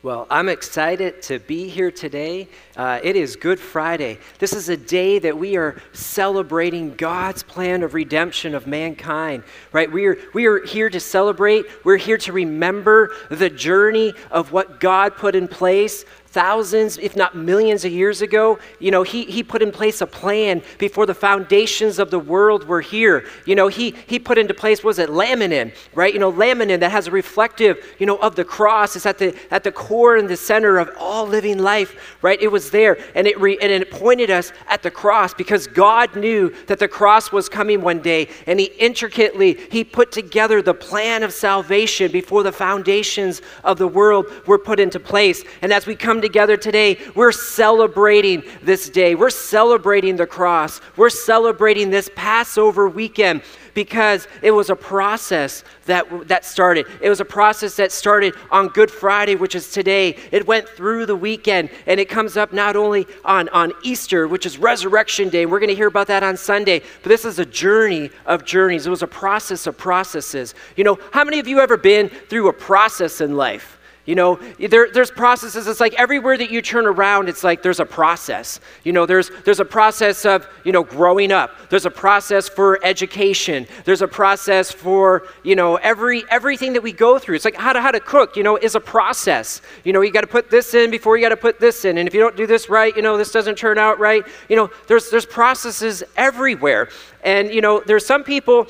[0.00, 2.46] Well, I'm excited to be here today.
[2.76, 4.18] Uh, it is Good Friday.
[4.38, 9.42] This is a day that we are celebrating God's plan of redemption of mankind,
[9.72, 9.90] right?
[9.90, 14.78] We are, we are here to celebrate, we're here to remember the journey of what
[14.78, 16.04] God put in place
[16.38, 20.06] thousands, if not millions of years ago, you know, he, he put in place a
[20.06, 23.24] plan before the foundations of the world were here.
[23.44, 26.12] You know, he, he put into place, was it laminin, right?
[26.12, 28.94] You know, laminin that has a reflective, you know, of the cross.
[28.94, 32.40] It's at the, at the core and the center of all living life, right?
[32.40, 32.98] It was there.
[33.16, 36.86] And it, re, and it pointed us at the cross because God knew that the
[36.86, 38.28] cross was coming one day.
[38.46, 43.88] And he intricately, he put together the plan of salvation before the foundations of the
[43.88, 45.42] world were put into place.
[45.62, 49.14] And as we come come together today, we're celebrating this day.
[49.14, 50.82] We're celebrating the cross.
[50.98, 53.40] We're celebrating this Passover weekend
[53.72, 56.84] because it was a process that, that started.
[57.00, 60.16] It was a process that started on Good Friday, which is today.
[60.32, 64.44] It went through the weekend and it comes up not only on, on Easter, which
[64.44, 65.46] is Resurrection Day.
[65.46, 68.86] We're going to hear about that on Sunday, but this is a journey of journeys.
[68.86, 70.54] It was a process of processes.
[70.76, 73.77] You know, how many of you ever been through a process in life?
[74.08, 75.66] You know, there, there's processes.
[75.66, 78.58] It's like everywhere that you turn around, it's like there's a process.
[78.82, 81.50] You know, there's, there's a process of, you know, growing up.
[81.68, 83.66] There's a process for education.
[83.84, 87.34] There's a process for, you know, every, everything that we go through.
[87.34, 89.60] It's like how to, how to cook, you know, is a process.
[89.84, 91.98] You know, you got to put this in before you got to put this in.
[91.98, 94.24] And if you don't do this right, you know, this doesn't turn out right.
[94.48, 96.88] You know, there's, there's processes everywhere.
[97.24, 98.68] And, you know, there's some people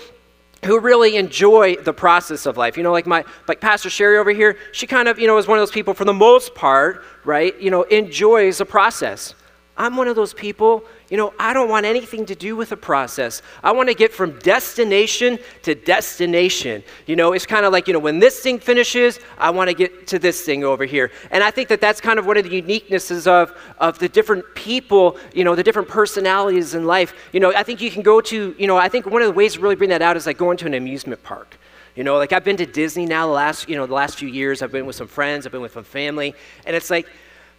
[0.64, 2.76] who really enjoy the process of life.
[2.76, 5.46] You know, like my like Pastor Sherry over here, she kind of, you know, is
[5.46, 9.34] one of those people for the most part, right, you know, enjoys the process.
[9.78, 12.76] I'm one of those people, you know, I don't want anything to do with the
[12.76, 13.42] process.
[13.62, 16.82] I want to get from destination to destination.
[17.06, 19.74] You know, it's kind of like, you know, when this thing finishes, I want to
[19.74, 21.12] get to this thing over here.
[21.30, 24.44] And I think that that's kind of one of the uniquenesses of, of the different
[24.56, 27.14] people, you know, the different personalities in life.
[27.32, 29.34] You know, I think you can go to, you know, I think one of the
[29.34, 31.56] ways to really bring that out is like going to an amusement park.
[31.94, 34.28] You know, like I've been to Disney now the last, you know, the last few
[34.28, 34.60] years.
[34.60, 36.34] I've been with some friends, I've been with some family,
[36.66, 37.06] and it's like,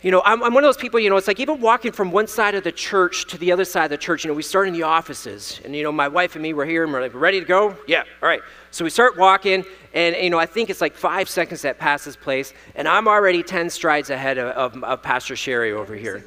[0.01, 2.11] you know, I'm, I'm, one of those people, you know, it's like even walking from
[2.11, 4.43] one side of the church to the other side of the church, you know, we
[4.43, 5.59] start in the offices.
[5.65, 7.75] And, you know, my wife and me were here and we're like, ready to go?
[7.85, 8.41] Yeah, all right.
[8.71, 12.15] So we start walking, and, you know, I think it's like five seconds that passes
[12.15, 16.23] place, and I'm already 10 strides ahead of, of, of Pastor Sherry over here.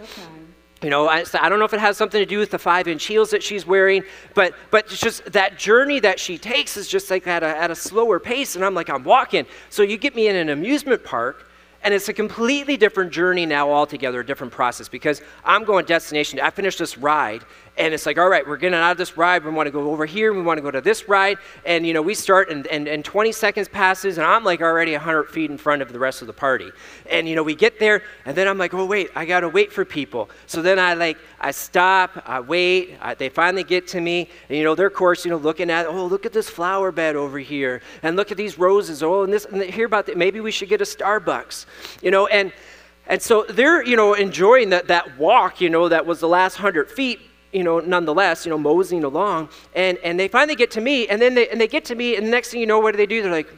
[0.83, 2.89] You know, I, I, don't know if it has something to do with the five
[2.89, 4.03] inch heels that she's wearing,
[4.35, 7.71] but but it's just that journey that she takes is just like at a, at
[7.71, 8.57] a slower pace.
[8.57, 9.47] And I'm like, I'm walking.
[9.71, 11.49] So you get me in an amusement park,
[11.83, 16.41] and it's a completely different journey now altogether, a different process because I'm going destination.
[16.41, 17.45] I finished this ride
[17.79, 19.45] and it's like, all right, we're getting out of this ride.
[19.45, 20.35] We want to go over here.
[20.35, 21.39] We want to go to this ride.
[21.65, 24.93] And, you know, we start and, and, and 20 seconds passes and I'm like already
[24.93, 26.71] 100 feet in front of the rest of the party.
[27.11, 29.49] And, you know, we get there and then I'm like, oh, wait, I got to
[29.49, 30.29] wait for people.
[30.47, 32.99] So then I like, I stop, I wait.
[33.01, 34.29] I, they finally get to me.
[34.51, 36.93] And, you know, they're, of course, you know, looking at, oh, look at this flower
[36.93, 37.81] bed over here.
[38.03, 39.03] And look at these roses.
[39.03, 40.19] Oh, and this, and hear about that.
[40.19, 41.65] Maybe we should get a Starbucks.
[42.03, 42.53] You know, and,
[43.07, 46.59] and so they're, you know, enjoying that, that walk, you know, that was the last
[46.59, 47.21] 100 feet
[47.53, 49.49] you know, nonetheless, you know, moseying along.
[49.75, 52.17] And, and they finally get to me, and then they, and they get to me,
[52.17, 53.23] and the next thing you know, what do they do?
[53.23, 53.49] They're like,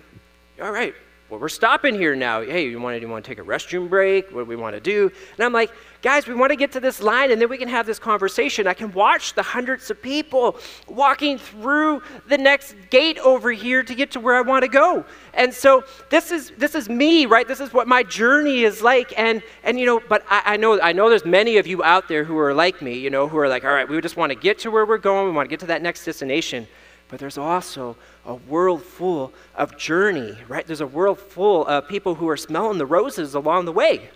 [0.60, 0.94] all right,
[1.34, 2.43] well, we're stopping here now.
[2.43, 4.31] Hey, you want to, you want to take a restroom break?
[4.31, 5.11] What do we want to do?
[5.37, 7.67] And I'm like, guys, we want to get to this line and then we can
[7.67, 8.69] have this conversation.
[8.69, 10.56] I can watch the hundreds of people
[10.87, 15.05] walking through the next gate over here to get to where I want to go.
[15.33, 17.49] And so this is this is me, right?
[17.49, 19.12] This is what my journey is like.
[19.19, 22.06] And and you know, but I, I know I know there's many of you out
[22.06, 24.31] there who are like me, you know, who are like, all right, we just want
[24.31, 26.69] to get to where we're going, we want to get to that next destination.
[27.14, 27.94] But there's also
[28.26, 30.66] a world full of journey, right?
[30.66, 34.11] There's a world full of people who are smelling the roses along the way.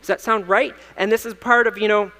[0.00, 0.74] Does that sound right?
[0.96, 2.10] And this is part of, you know,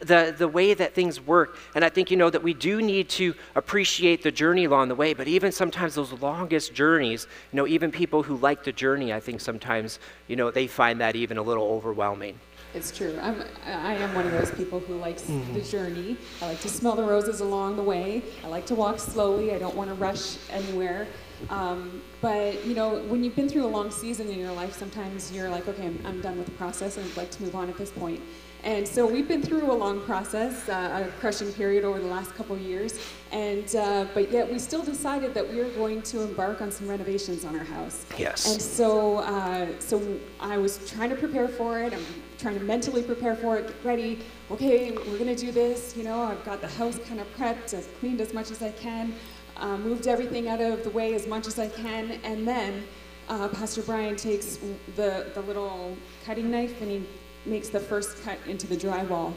[0.00, 1.58] the, the way that things work.
[1.76, 4.96] And I think, you know, that we do need to appreciate the journey along the
[4.96, 9.12] way, but even sometimes those longest journeys, you know, even people who like the journey,
[9.12, 12.40] I think sometimes, you know, they find that even a little overwhelming.
[12.74, 13.18] It's true.
[13.20, 15.52] I'm, I am one of those people who likes mm-hmm.
[15.52, 16.16] the journey.
[16.40, 18.22] I like to smell the roses along the way.
[18.44, 19.52] I like to walk slowly.
[19.52, 21.06] I don't want to rush anywhere.
[21.50, 25.32] Um, but you know, when you've been through a long season in your life, sometimes
[25.32, 27.68] you're like, okay, I'm, I'm done with the process, and I'd like to move on
[27.68, 28.20] at this point.
[28.64, 32.32] And so we've been through a long process, uh, a crushing period over the last
[32.36, 32.96] couple of years,
[33.32, 36.86] and uh, but yet we still decided that we were going to embark on some
[36.86, 38.06] renovations on our house.
[38.16, 38.52] Yes.
[38.52, 40.00] And so, uh, so
[40.38, 41.92] I was trying to prepare for it.
[41.92, 42.04] I'm
[42.42, 44.18] trying to mentally prepare for it, get ready.
[44.50, 45.96] Okay, we're gonna do this.
[45.96, 48.72] You know, I've got the house kind of prepped, I've cleaned as much as I
[48.72, 49.14] can,
[49.56, 52.82] uh, moved everything out of the way as much as I can, and then
[53.28, 54.58] uh, Pastor Brian takes
[54.96, 55.96] the the little
[56.26, 57.06] cutting knife and he
[57.46, 59.32] makes the first cut into the drywall.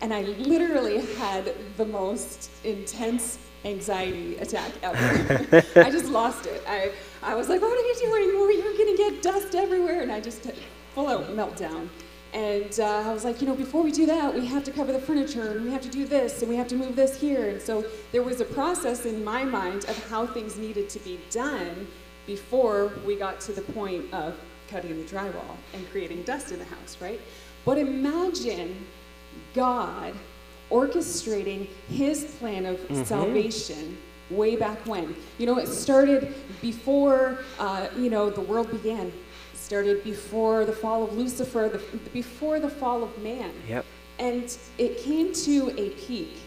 [0.00, 5.62] And I literally had the most intense anxiety attack ever.
[5.76, 6.62] I just lost it.
[6.68, 8.58] I, I was like, what are you doing?
[8.62, 10.02] You're going to get dust everywhere.
[10.02, 10.48] And I just
[10.94, 11.88] full out meltdown.
[12.34, 14.92] And uh, I was like, you know, before we do that, we have to cover
[14.92, 17.48] the furniture and we have to do this and we have to move this here.
[17.48, 21.18] And so there was a process in my mind of how things needed to be
[21.30, 21.86] done
[22.26, 24.38] before we got to the point of
[24.68, 27.20] cutting the drywall and creating dust in the house, right?
[27.64, 28.86] But imagine
[29.54, 30.14] God
[30.70, 33.96] orchestrating his plan of salvation
[34.30, 35.16] way back when.
[35.38, 39.10] You know, it started before, uh, you know, the world began.
[39.68, 43.52] Started before the fall of Lucifer, the, before the fall of man.
[43.68, 43.84] Yep.
[44.18, 46.38] And it came to a peak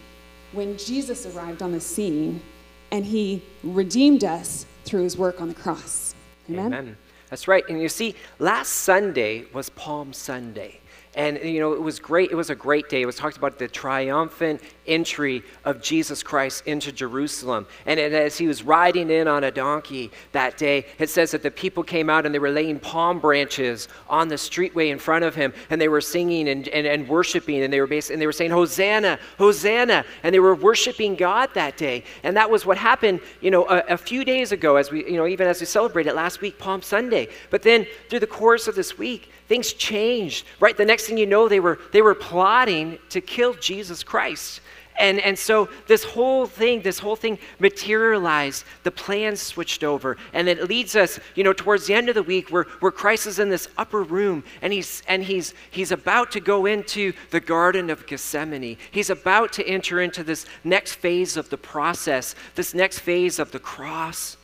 [0.50, 2.42] when Jesus arrived on the scene
[2.90, 6.16] and he redeemed us through his work on the cross.
[6.50, 6.96] Amen?
[7.30, 7.62] That's right.
[7.68, 10.80] And you see, last Sunday was Palm Sunday.
[11.14, 12.32] And you know, it was great.
[12.32, 13.02] It was a great day.
[13.02, 17.66] It was talked about the triumphant entry of Jesus Christ into Jerusalem.
[17.86, 21.50] And as he was riding in on a donkey that day, it says that the
[21.50, 25.34] people came out and they were laying palm branches on the streetway in front of
[25.34, 28.26] him, and they were singing and, and, and worshiping, and they were basically, and they
[28.26, 32.04] were saying, Hosanna, Hosanna, and they were worshiping God that day.
[32.22, 35.16] And that was what happened, you know, a, a few days ago, as we, you
[35.16, 37.28] know, even as we celebrated last week, Palm Sunday.
[37.50, 40.46] But then through the course of this week, things changed.
[40.60, 44.60] Right, the next thing you know, they were they were plotting to kill Jesus Christ.
[45.02, 50.48] And, and so this whole thing, this whole thing materialized, the plans switched over, and
[50.48, 53.40] it leads us, you know, towards the end of the week where, where Christ is
[53.40, 57.90] in this upper room and he's and he's he's about to go into the Garden
[57.90, 58.76] of Gethsemane.
[58.92, 63.50] He's about to enter into this next phase of the process, this next phase of
[63.50, 64.36] the cross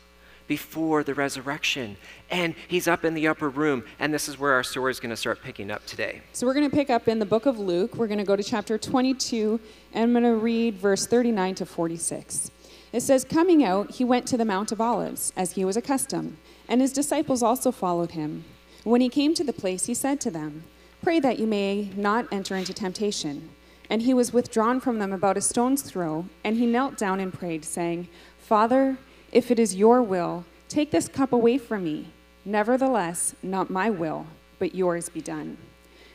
[0.49, 1.97] before the resurrection.
[2.31, 5.11] And he's up in the upper room, and this is where our story is going
[5.11, 6.21] to start picking up today.
[6.33, 7.97] So we're going to pick up in the book of Luke.
[7.97, 9.59] We're going to go to chapter 22,
[9.95, 12.51] and I'm going to read verse 39 to 46.
[12.93, 16.37] It says, Coming out, he went to the Mount of Olives, as he was accustomed,
[16.69, 18.45] and his disciples also followed him.
[18.85, 20.65] When he came to the place, he said to them,
[21.03, 23.51] Pray that you may not enter into temptation.
[23.91, 27.33] And he was withdrawn from them about a stone's throw, and he knelt down and
[27.33, 28.09] prayed, saying,
[28.39, 28.99] Father,
[29.33, 32.13] if it is your will, take this cup away from me.
[32.49, 34.27] Nevertheless, not my will,
[34.59, 35.59] but yours be done.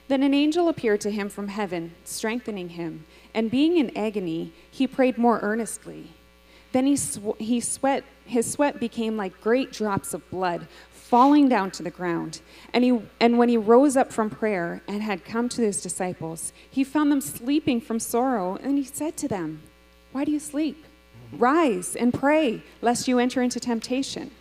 [0.07, 4.87] Then an angel appeared to him from heaven, strengthening him, and being in agony, he
[4.87, 6.09] prayed more earnestly.
[6.71, 11.69] Then he, sw- he sweat, his sweat became like great drops of blood falling down
[11.69, 12.41] to the ground.
[12.73, 16.51] And, he, and when he rose up from prayer and had come to his disciples,
[16.67, 19.61] he found them sleeping from sorrow, and he said to them,
[20.11, 20.83] Why do you sleep?
[21.31, 24.31] Rise and pray, lest you enter into temptation.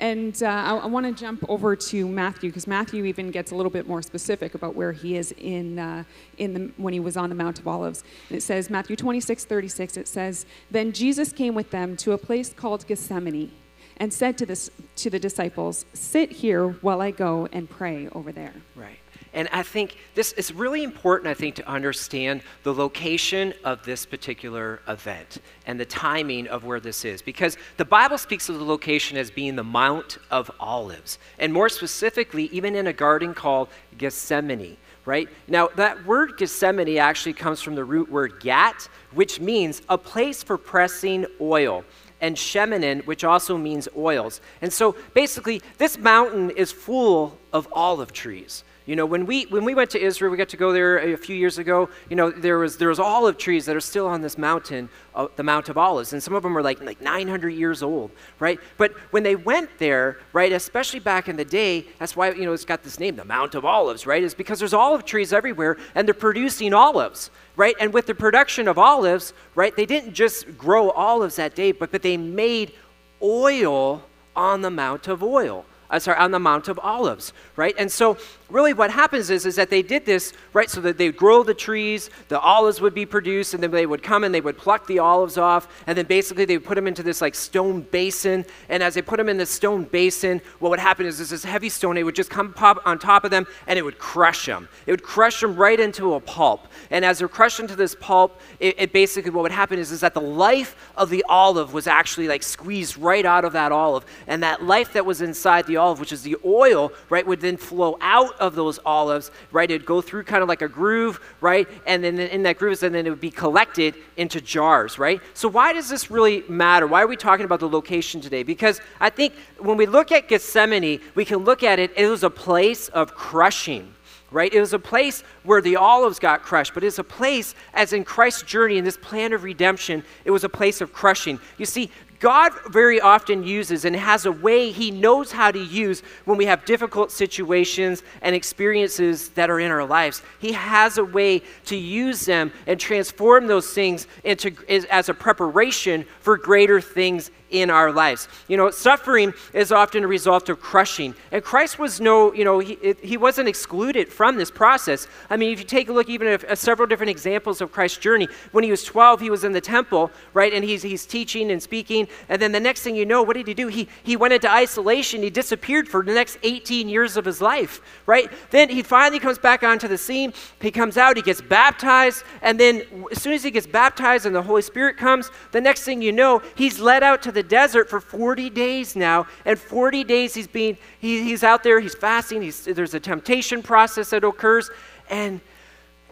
[0.00, 3.56] And uh, I, I want to jump over to Matthew because Matthew even gets a
[3.56, 6.04] little bit more specific about where he is in, uh,
[6.36, 8.04] in the, when he was on the Mount of Olives.
[8.28, 12.18] And it says, Matthew 26, 36, it says, Then Jesus came with them to a
[12.18, 13.50] place called Gethsemane
[13.96, 18.30] and said to, this, to the disciples, Sit here while I go and pray over
[18.30, 18.54] there.
[18.76, 18.98] Right.
[19.38, 24.04] And I think this is really important, I think, to understand the location of this
[24.04, 27.22] particular event and the timing of where this is.
[27.22, 31.20] Because the Bible speaks of the location as being the Mount of Olives.
[31.38, 35.28] And more specifically, even in a garden called Gethsemane, right?
[35.46, 40.42] Now, that word Gethsemane actually comes from the root word gat, which means a place
[40.42, 41.84] for pressing oil
[42.20, 44.40] and Shemanim, which also means oils.
[44.62, 48.64] And so basically, this mountain is full of olive trees.
[48.88, 51.18] You know, when we when we went to Israel, we got to go there a
[51.18, 51.90] few years ago.
[52.08, 55.28] You know, there was there was olive trees that are still on this mountain, uh,
[55.36, 58.58] the Mount of Olives, and some of them are like like 900 years old, right?
[58.78, 62.54] But when they went there, right, especially back in the day, that's why you know
[62.54, 64.22] it's got this name, the Mount of Olives, right?
[64.22, 67.76] Is because there's olive trees everywhere, and they're producing olives, right?
[67.78, 71.92] And with the production of olives, right, they didn't just grow olives that day, but
[71.92, 72.72] but they made
[73.20, 74.02] oil
[74.34, 77.74] on the Mount of Oil uh, sorry, on the Mount of Olives, right?
[77.78, 78.18] And so
[78.50, 81.42] really what happens is, is that they did this, right, so that they would grow
[81.42, 84.56] the trees, the olives would be produced, and then they would come and they would
[84.56, 87.82] pluck the olives off, and then basically they would put them into this like stone
[87.82, 91.30] basin, and as they put them in this stone basin, what would happen is, is
[91.30, 93.98] this heavy stone, it would just come pop on top of them, and it would
[93.98, 94.68] crush them.
[94.86, 96.68] It would crush them right into a pulp.
[96.90, 100.00] And as they're crushed into this pulp, it, it basically, what would happen is, is
[100.00, 104.04] that the life of the olive was actually like squeezed right out of that olive,
[104.26, 107.56] and that life that was inside the olive, which is the oil, right, would then
[107.56, 109.70] flow out of those olives, right?
[109.70, 111.66] It'd go through kind of like a groove, right?
[111.86, 115.20] And then in that groove, and then it would be collected into jars, right?
[115.34, 116.86] So why does this really matter?
[116.86, 118.42] Why are we talking about the location today?
[118.42, 122.24] Because I think when we look at Gethsemane, we can look at it, it was
[122.24, 123.94] a place of crushing
[124.30, 124.52] right?
[124.52, 128.04] It was a place where the olives got crushed, but it's a place, as in
[128.04, 131.40] Christ's journey in this plan of redemption, it was a place of crushing.
[131.56, 136.02] You see, God very often uses and has a way He knows how to use
[136.24, 140.22] when we have difficult situations and experiences that are in our lives.
[140.40, 146.04] He has a way to use them and transform those things into as a preparation
[146.20, 148.28] for greater things in our lives.
[148.48, 151.14] You know, suffering is often a result of crushing.
[151.32, 155.06] And Christ was no, you know, he, he wasn't excluded from this process.
[155.30, 158.28] I mean, if you take a look even at, several different examples of Christ's journey,
[158.52, 160.52] when he was 12, he was in the temple, right?
[160.52, 162.08] And he's, he's teaching and speaking.
[162.28, 163.68] And then the next thing you know, what did he do?
[163.68, 165.22] He, he went into isolation.
[165.22, 168.30] He disappeared for the next 18 years of his life, right?
[168.50, 170.32] Then he finally comes back onto the scene.
[170.60, 172.24] He comes out, he gets baptized.
[172.42, 175.84] And then as soon as he gets baptized and the Holy Spirit comes, the next
[175.84, 179.28] thing you know, he's led out to the the desert for 40 days now.
[179.44, 183.62] And 40 days he's being, he, he's out there, he's fasting, he's, there's a temptation
[183.62, 184.70] process that occurs.
[185.08, 185.40] And,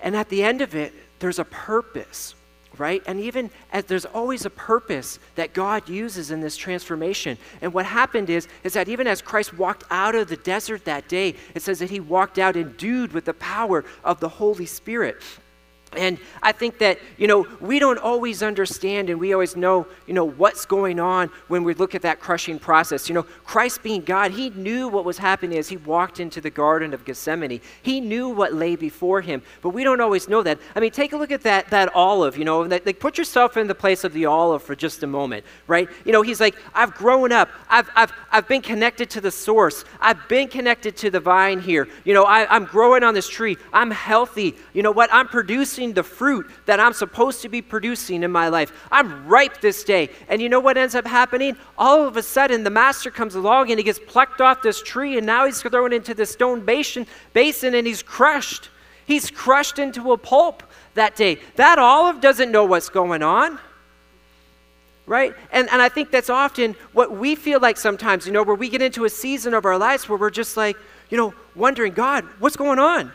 [0.02, 2.34] and at the end of it, there's a purpose
[2.78, 3.02] right?
[3.06, 7.38] And even as there's always a purpose that God uses in this transformation.
[7.62, 11.08] And what happened is, is that even as Christ walked out of the desert that
[11.08, 15.22] day, it says that he walked out endued with the power of the Holy Spirit.
[15.92, 20.14] And I think that, you know, we don't always understand and we always know, you
[20.14, 23.08] know, what's going on when we look at that crushing process.
[23.08, 26.50] You know, Christ being God, he knew what was happening as he walked into the
[26.50, 27.60] Garden of Gethsemane.
[27.82, 30.58] He knew what lay before him, but we don't always know that.
[30.74, 33.56] I mean, take a look at that, that olive, you know, that, like put yourself
[33.56, 35.88] in the place of the olive for just a moment, right?
[36.04, 39.84] You know, he's like, I've grown up, I've, I've, I've been connected to the source,
[40.00, 41.88] I've been connected to the vine here.
[42.04, 44.56] You know, I, I'm growing on this tree, I'm healthy.
[44.72, 45.08] You know what?
[45.12, 48.72] I'm producing producing the fruit that I'm supposed to be producing in my life.
[48.90, 50.08] I'm ripe this day.
[50.28, 51.56] And you know what ends up happening?
[51.76, 55.18] All of a sudden, the master comes along and he gets plucked off this tree,
[55.18, 58.70] and now he's thrown into the stone basin, basin and he's crushed.
[59.06, 60.62] He's crushed into a pulp
[60.94, 61.38] that day.
[61.56, 63.58] That olive doesn't know what's going on
[65.08, 65.34] right?
[65.52, 68.68] And, and I think that's often what we feel like sometimes, you know, where we
[68.68, 70.76] get into a season of our lives where we're just like,
[71.10, 73.12] you know, wondering, God, what's going on?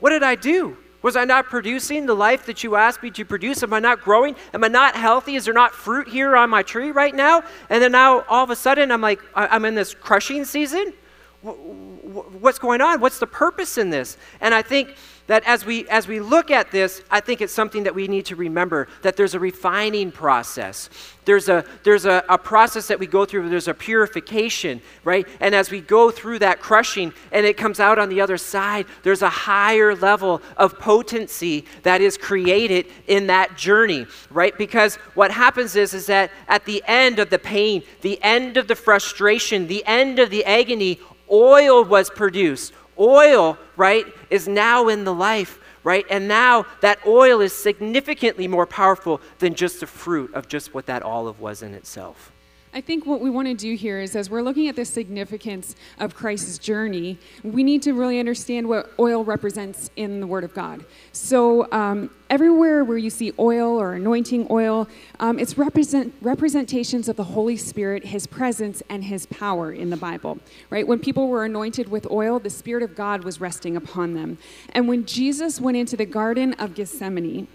[0.00, 0.78] What did I do?
[1.04, 3.62] Was I not producing the life that you asked me to produce?
[3.62, 4.34] Am I not growing?
[4.54, 5.34] Am I not healthy?
[5.34, 7.42] Is there not fruit here on my tree right now?
[7.68, 10.94] And then now all of a sudden I'm like, I'm in this crushing season?
[11.42, 13.02] What's going on?
[13.02, 14.16] What's the purpose in this?
[14.40, 14.96] And I think
[15.26, 18.26] that as we as we look at this i think it's something that we need
[18.26, 20.88] to remember that there's a refining process.
[21.26, 25.26] There's a there's a, a process that we go through there's a purification right?
[25.40, 28.86] And as we go through that crushing and it comes out on the other side
[29.02, 34.56] there's a higher level of potency that is created in that journey right?
[34.58, 38.68] Because what happens is is that at the end of the pain the end of
[38.68, 41.00] the frustration the end of the agony
[41.30, 46.04] oil was produced Oil, right, is now in the life, right?
[46.10, 50.86] And now that oil is significantly more powerful than just the fruit of just what
[50.86, 52.32] that olive was in itself.
[52.76, 55.76] I think what we want to do here is as we're looking at the significance
[56.00, 60.52] of Christ's journey, we need to really understand what oil represents in the Word of
[60.54, 60.84] God.
[61.12, 64.88] So, um, everywhere where you see oil or anointing oil,
[65.20, 69.96] um, it's represent, representations of the Holy Spirit, His presence, and His power in the
[69.96, 70.84] Bible, right?
[70.84, 74.36] When people were anointed with oil, the Spirit of God was resting upon them.
[74.70, 77.46] And when Jesus went into the Garden of Gethsemane,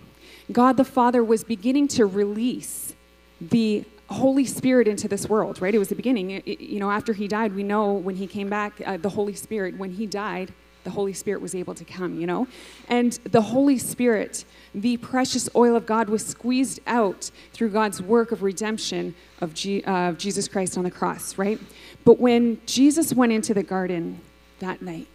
[0.49, 2.95] God the Father was beginning to release
[3.41, 5.73] the Holy Spirit into this world, right?
[5.73, 6.31] It was the beginning.
[6.31, 9.09] It, it, you know, after he died, we know when he came back, uh, the
[9.09, 10.51] Holy Spirit, when he died,
[10.83, 12.47] the Holy Spirit was able to come, you know?
[12.87, 18.31] And the Holy Spirit, the precious oil of God, was squeezed out through God's work
[18.31, 21.59] of redemption of, G, uh, of Jesus Christ on the cross, right?
[22.05, 24.21] But when Jesus went into the garden
[24.59, 25.07] that night,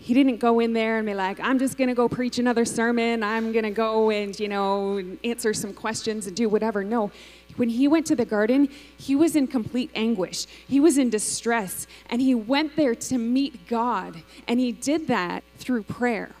[0.00, 2.64] he didn't go in there and be like, I'm just going to go preach another
[2.64, 3.22] sermon.
[3.22, 6.84] I'm going to go and, you know, answer some questions and do whatever.
[6.84, 7.10] No.
[7.58, 10.46] When he went to the garden, he was in complete anguish.
[10.66, 11.86] He was in distress.
[12.08, 14.22] And he went there to meet God.
[14.46, 16.34] And he did that through prayer.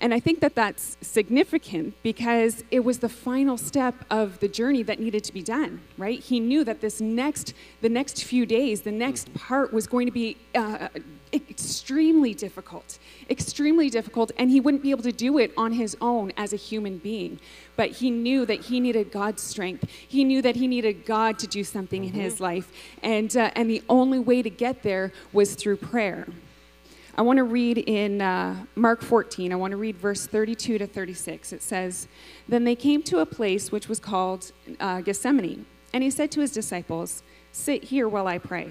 [0.00, 4.82] And I think that that's significant because it was the final step of the journey
[4.82, 6.18] that needed to be done, right?
[6.18, 10.12] He knew that this next, the next few days, the next part was going to
[10.12, 10.88] be uh,
[11.34, 12.98] extremely difficult,
[13.28, 16.56] extremely difficult, and he wouldn't be able to do it on his own as a
[16.56, 17.40] human being.
[17.76, 19.88] But he knew that he needed God's strength.
[19.90, 22.14] He knew that he needed God to do something mm-hmm.
[22.14, 22.72] in his life,
[23.02, 26.26] and uh, and the only way to get there was through prayer.
[27.16, 30.86] I want to read in uh, Mark 14, I want to read verse 32 to
[30.86, 31.52] 36.
[31.52, 32.08] It says,
[32.48, 34.50] Then they came to a place which was called
[34.80, 37.22] uh, Gethsemane, and he said to his disciples,
[37.52, 38.70] Sit here while I pray.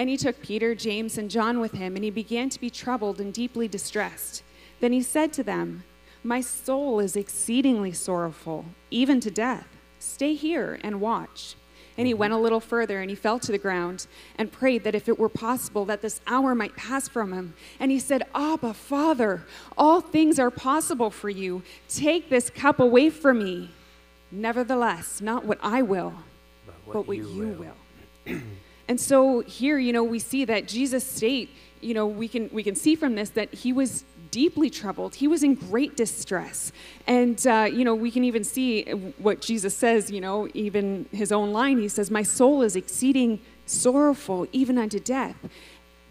[0.00, 3.20] And he took Peter, James, and John with him, and he began to be troubled
[3.20, 4.42] and deeply distressed.
[4.80, 5.84] Then he said to them,
[6.24, 9.66] My soul is exceedingly sorrowful, even to death.
[9.98, 11.54] Stay here and watch.
[11.98, 14.06] And he went a little further and he fell to the ground
[14.38, 17.52] and prayed that if it were possible that this hour might pass from him.
[17.78, 19.44] And he said, Abba, Father,
[19.76, 21.62] all things are possible for you.
[21.90, 23.70] Take this cup away from me.
[24.30, 26.14] Nevertheless, not what I will,
[26.64, 27.76] but what, but what you, you, will.
[28.26, 28.40] will.
[28.90, 31.48] and so here, you know, we see that Jesus' state,
[31.80, 35.14] you know, we can we can see from this that he was deeply troubled.
[35.14, 36.72] He was in great distress.
[37.06, 38.82] And, uh, you know, we can even see
[39.18, 41.78] what Jesus says, you know, even his own line.
[41.78, 45.36] He says, My soul is exceeding sorrowful, even unto death.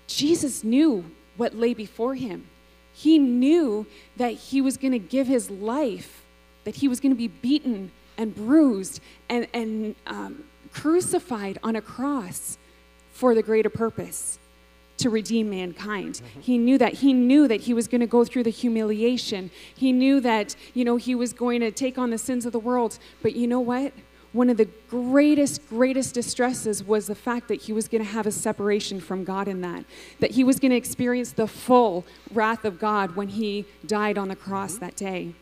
[0.08, 1.04] Jesus knew
[1.36, 2.48] what lay before him.
[2.94, 6.24] He knew that he was going to give his life,
[6.64, 11.82] that he was going to be beaten and bruised and, and um, crucified on a
[11.82, 12.58] cross
[13.20, 14.40] for the greater purpose
[14.96, 16.16] to redeem mankind.
[16.16, 16.40] Mm-hmm.
[16.40, 16.94] He knew that.
[16.94, 19.52] He knew that he was going to go through the humiliation.
[19.76, 22.60] He knew that, you know, he was going to take on the sins of the
[22.60, 22.98] world.
[23.22, 23.92] But you know what?
[24.32, 28.26] One of the greatest, greatest distresses was the fact that he was going to have
[28.26, 29.84] a separation from God in that.
[30.22, 34.30] That he was going to experience the full wrath of God when he died on
[34.30, 34.86] the cross mm-hmm.
[34.86, 35.34] that day.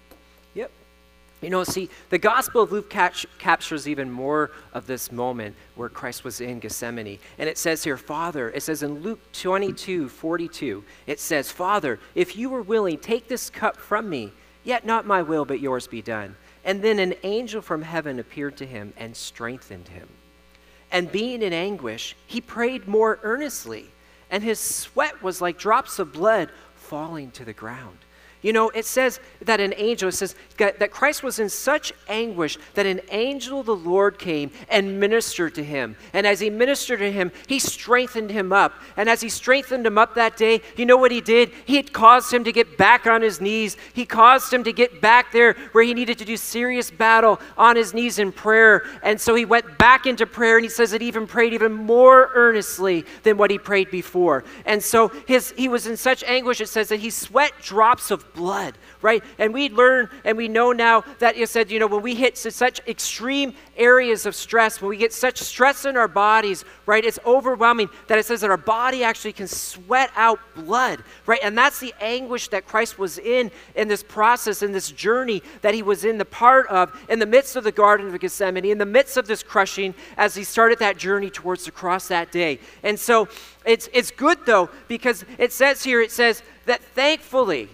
[1.42, 6.24] You know, see, the Gospel of Luke captures even more of this moment where Christ
[6.24, 7.20] was in Gethsemane.
[7.38, 12.36] And it says here, Father, it says in Luke 22 42, it says, Father, if
[12.36, 14.32] you were willing, take this cup from me,
[14.64, 16.36] yet not my will, but yours be done.
[16.66, 20.08] And then an angel from heaven appeared to him and strengthened him.
[20.92, 23.86] And being in anguish, he prayed more earnestly,
[24.32, 27.98] and his sweat was like drops of blood falling to the ground.
[28.42, 32.58] You know, it says that an angel, it says that Christ was in such anguish
[32.76, 35.96] that an angel of the Lord came and ministered to him.
[36.14, 38.74] And as he ministered to him, he strengthened him up.
[38.96, 41.52] And as he strengthened him up that day, you know what he did?
[41.66, 43.76] He had caused him to get back on his knees.
[43.94, 47.76] He caused him to get back there where he needed to do serious battle on
[47.76, 48.86] his knees in prayer.
[49.02, 51.74] And so he went back into prayer, and he says that he even prayed even
[51.74, 54.44] more earnestly than what he prayed before.
[54.66, 58.34] And so his, he was in such anguish, it says that he sweat drops of
[58.38, 59.22] blood, right?
[59.40, 62.38] And we learn and we know now that it said, you know, when we hit
[62.38, 67.20] such extreme areas of stress, when we get such stress in our bodies, right, it's
[67.26, 71.40] overwhelming that it says that our body actually can sweat out blood, right?
[71.44, 75.74] And that's the anguish that Christ was in in this process, in this journey that
[75.74, 78.78] he was in the part of, in the midst of the Garden of Gethsemane, in
[78.78, 82.60] the midst of this crushing as he started that journey towards the cross that day.
[82.84, 83.28] And so
[83.66, 87.70] it's, it's good though, because it says here, it says that thankfully,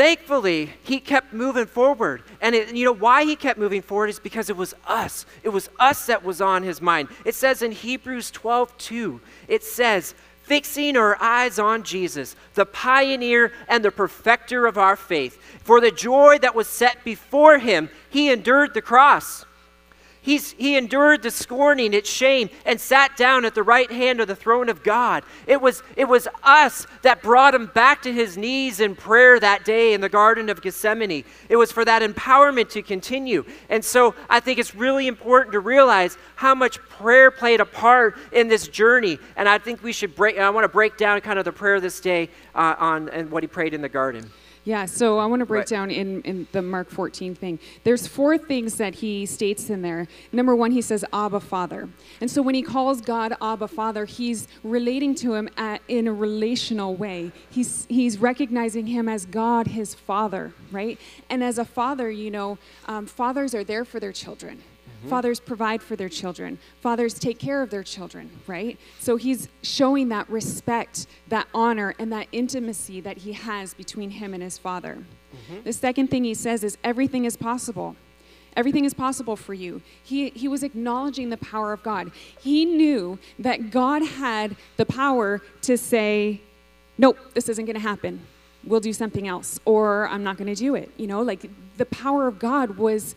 [0.00, 2.22] thankfully, he kept moving forward.
[2.40, 5.26] And it, you know why he kept moving forward is because it was us.
[5.42, 7.08] It was us that was on his mind.
[7.26, 13.52] It says in Hebrews 12 2, it says, fixing our eyes on Jesus, the pioneer
[13.68, 15.36] and the perfecter of our faith.
[15.64, 19.44] For the joy that was set before him, he endured the cross
[20.22, 24.28] He's, he endured the scorning, its shame, and sat down at the right hand of
[24.28, 25.24] the throne of God.
[25.46, 29.64] It was, it was us that brought him back to his knees in prayer that
[29.64, 31.24] day in the Garden of Gethsemane.
[31.48, 33.44] It was for that empowerment to continue.
[33.70, 38.18] And so I think it's really important to realize how much prayer played a part
[38.32, 39.18] in this journey.
[39.36, 41.80] And I think we should break, I want to break down kind of the prayer
[41.80, 44.30] this day uh, on and what he prayed in the garden.
[44.64, 45.66] Yeah, so I want to break right.
[45.68, 47.58] down in, in the Mark 14 thing.
[47.82, 50.06] There's four things that he states in there.
[50.32, 51.88] Number one, he says, Abba, Father.
[52.20, 56.12] And so when he calls God Abba, Father, he's relating to him at, in a
[56.12, 57.32] relational way.
[57.48, 61.00] He's, he's recognizing him as God, his Father, right?
[61.30, 64.62] And as a father, you know, um, fathers are there for their children
[65.00, 65.08] Mm-hmm.
[65.08, 66.58] Fathers provide for their children.
[66.80, 68.78] Fathers take care of their children, right?
[68.98, 74.34] So he's showing that respect, that honor, and that intimacy that he has between him
[74.34, 74.98] and his father.
[75.34, 75.62] Mm-hmm.
[75.64, 77.96] The second thing he says is everything is possible.
[78.56, 79.80] Everything is possible for you.
[80.02, 82.10] He, he was acknowledging the power of God.
[82.40, 86.40] He knew that God had the power to say,
[86.98, 88.20] nope, this isn't going to happen.
[88.64, 90.90] We'll do something else, or I'm not going to do it.
[90.98, 93.14] You know, like the power of God was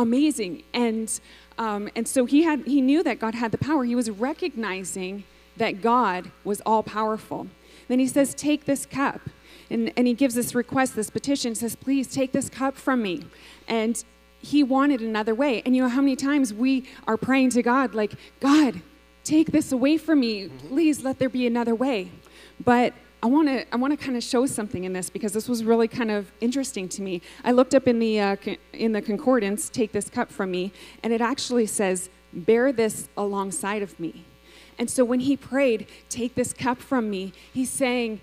[0.00, 0.62] amazing.
[0.72, 1.20] And,
[1.58, 3.84] um, and so he, had, he knew that God had the power.
[3.84, 5.24] He was recognizing
[5.56, 7.48] that God was all powerful.
[7.88, 9.20] Then he says, Take this cup.
[9.68, 13.24] And, and he gives this request, this petition, says, Please take this cup from me.
[13.68, 14.02] And
[14.40, 15.62] he wanted another way.
[15.64, 18.80] And you know how many times we are praying to God, like, God,
[19.22, 20.48] take this away from me.
[20.48, 22.10] Please let there be another way.
[22.64, 25.48] But I want to I want to kind of show something in this because this
[25.48, 27.20] was really kind of interesting to me.
[27.44, 28.36] I looked up in the uh,
[28.72, 33.82] in the concordance, "Take this cup from me," and it actually says, "Bear this alongside
[33.82, 34.24] of me."
[34.78, 38.20] And so when he prayed, "Take this cup from me," he's saying,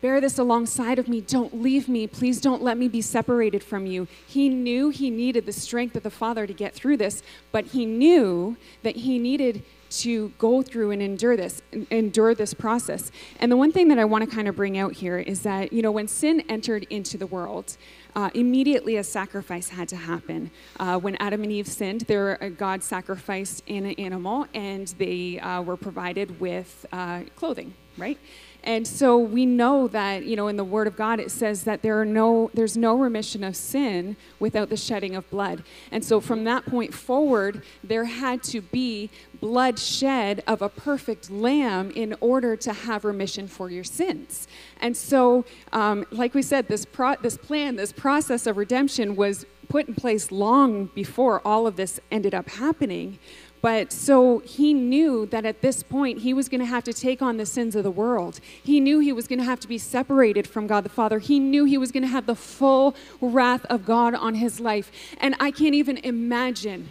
[0.00, 1.20] Bear this alongside of me.
[1.20, 2.06] Don't leave me.
[2.06, 4.06] Please don't let me be separated from you.
[4.28, 7.20] He knew he needed the strength of the Father to get through this,
[7.50, 13.10] but he knew that he needed to go through and endure this, endure this process.
[13.40, 15.72] And the one thing that I want to kind of bring out here is that,
[15.72, 17.76] you know, when sin entered into the world,
[18.14, 20.50] uh, immediately a sacrifice had to happen.
[20.78, 25.62] Uh, when Adam and Eve sinned, there, uh, God sacrificed an animal and they uh,
[25.62, 28.18] were provided with uh, clothing, right?
[28.64, 31.82] And so we know that, you know, in the Word of God, it says that
[31.82, 35.62] there are no, there's no remission of sin without the shedding of blood.
[35.92, 41.30] And so from that point forward, there had to be blood shed of a perfect
[41.30, 44.48] lamb in order to have remission for your sins.
[44.80, 49.46] And so, um, like we said, this, pro- this plan, this process of redemption was
[49.68, 53.18] put in place long before all of this ended up happening.
[53.60, 57.20] But so he knew that at this point he was going to have to take
[57.20, 58.40] on the sins of the world.
[58.62, 61.18] He knew he was going to have to be separated from God the Father.
[61.18, 64.92] He knew he was going to have the full wrath of God on his life.
[65.20, 66.90] And I can't even imagine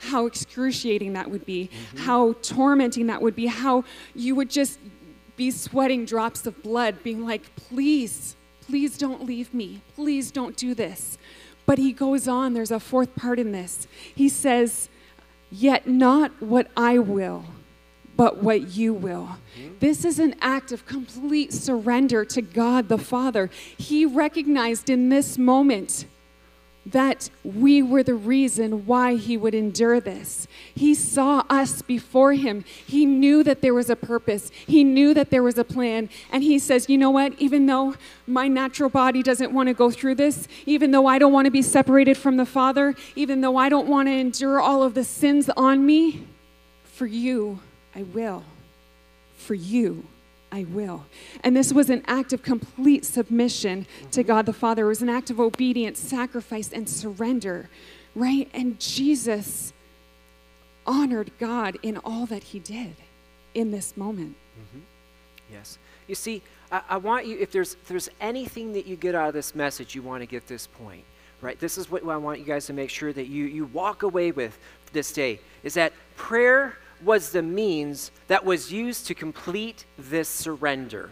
[0.00, 1.98] how excruciating that would be, mm-hmm.
[1.98, 4.78] how tormenting that would be, how you would just
[5.36, 8.34] be sweating drops of blood, being like, please,
[8.66, 9.80] please don't leave me.
[9.94, 11.18] Please don't do this.
[11.66, 13.86] But he goes on, there's a fourth part in this.
[14.14, 14.88] He says,
[15.50, 17.44] Yet not what I will,
[18.16, 19.38] but what you will.
[19.56, 19.78] Hmm?
[19.80, 23.50] This is an act of complete surrender to God the Father.
[23.76, 26.06] He recognized in this moment
[26.86, 30.48] that we were the reason why he would endure this.
[30.74, 32.64] He saw us before him.
[32.86, 34.50] He knew that there was a purpose.
[34.66, 36.08] He knew that there was a plan.
[36.32, 37.34] And he says, You know what?
[37.38, 37.94] Even though
[38.26, 41.50] my natural body doesn't want to go through this, even though I don't want to
[41.50, 45.04] be separated from the Father, even though I don't want to endure all of the
[45.04, 46.26] sins on me,
[46.84, 47.60] for you,
[47.94, 48.44] I will.
[49.36, 50.06] For you,
[50.52, 51.06] I will.
[51.44, 54.86] And this was an act of complete submission to God the Father.
[54.86, 57.70] It was an act of obedience, sacrifice, and surrender,
[58.14, 58.48] right?
[58.52, 59.72] And Jesus
[60.86, 62.96] honored God in all that he did
[63.54, 64.34] in this moment.
[64.60, 64.80] Mm-hmm.
[65.52, 65.78] Yes.
[66.08, 69.28] You see, I, I want you, if there's, if there's anything that you get out
[69.28, 71.04] of this message, you want to get this point,
[71.40, 71.58] right?
[71.60, 74.32] This is what I want you guys to make sure that you, you walk away
[74.32, 74.58] with
[74.92, 81.10] this day, is that prayer was the means that was used to complete this surrender.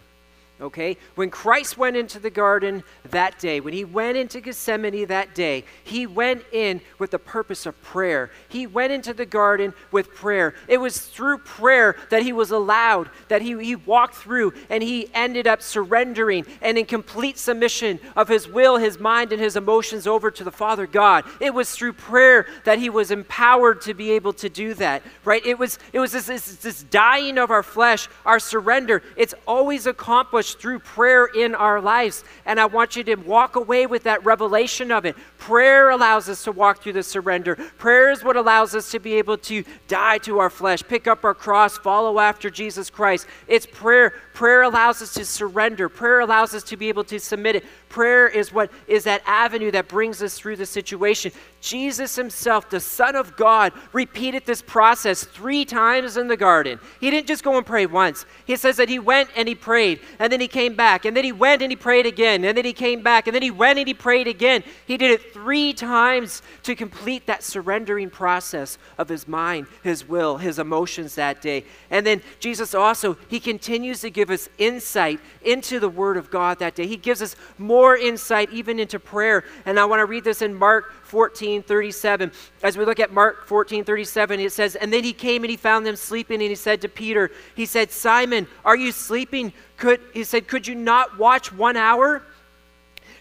[0.60, 0.96] Okay?
[1.14, 5.64] When Christ went into the garden that day, when he went into Gethsemane that day,
[5.84, 8.30] he went in with the purpose of prayer.
[8.48, 10.54] He went into the garden with prayer.
[10.66, 15.08] It was through prayer that he was allowed, that he, he walked through, and he
[15.14, 20.08] ended up surrendering and in complete submission of his will, his mind, and his emotions
[20.08, 21.24] over to the Father God.
[21.40, 25.44] It was through prayer that he was empowered to be able to do that, right?
[25.46, 29.04] It was, it was this, this, this dying of our flesh, our surrender.
[29.16, 32.24] It's always accomplished through prayer in our lives.
[32.46, 35.16] And I want you to walk away with that revelation of it.
[35.38, 37.56] Prayer allows us to walk through the surrender.
[37.78, 41.24] Prayer is what allows us to be able to die to our flesh, pick up
[41.24, 43.26] our cross, follow after Jesus Christ.
[43.46, 44.10] It's prayer.
[44.34, 45.88] Prayer allows us to surrender.
[45.88, 47.64] Prayer allows us to be able to submit it.
[47.88, 51.32] Prayer is what is that avenue that brings us through the situation.
[51.60, 56.78] Jesus himself, the Son of God, repeated this process three times in the garden.
[57.00, 58.26] He didn't just go and pray once.
[58.46, 61.24] He says that he went and he prayed, and then he came back, and then
[61.24, 63.78] he went and he prayed again, and then he came back, and then he went
[63.78, 64.62] and he prayed again.
[64.86, 70.36] He did it three times to complete that surrendering process of his mind, his will,
[70.36, 71.64] his emotions that day.
[71.90, 76.60] And then Jesus also, he continues to give us insight into the Word of God
[76.60, 76.86] that day.
[76.86, 79.44] He gives us more insight even into prayer.
[79.66, 82.32] And I want to read this in Mark 14 37.
[82.62, 85.56] As we look at Mark 14 37, it says, And then he came and he
[85.56, 89.52] found them sleeping, and he said to Peter, He said, Simon, are you sleeping?
[89.76, 92.22] Could, he said, Could you not watch one hour?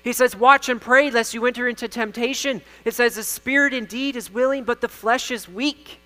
[0.03, 2.61] He says, Watch and pray lest you enter into temptation.
[2.85, 5.99] It says, The spirit indeed is willing, but the flesh is weak.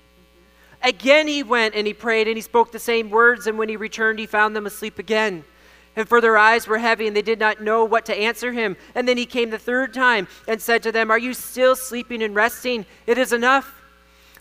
[0.84, 3.76] Again he went and he prayed and he spoke the same words, and when he
[3.76, 5.44] returned, he found them asleep again.
[5.96, 8.78] And for their eyes were heavy, and they did not know what to answer him.
[8.96, 12.24] And then he came the third time and said to them, Are you still sleeping
[12.24, 12.86] and resting?
[13.08, 13.82] It is enough.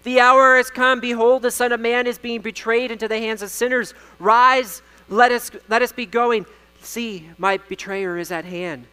[0.04, 1.00] The hour has come.
[1.00, 3.94] Behold, the Son of Man is being betrayed into the hands of sinners.
[4.18, 6.46] Rise, let us, let us be going.
[6.82, 8.86] See, my betrayer is at hand.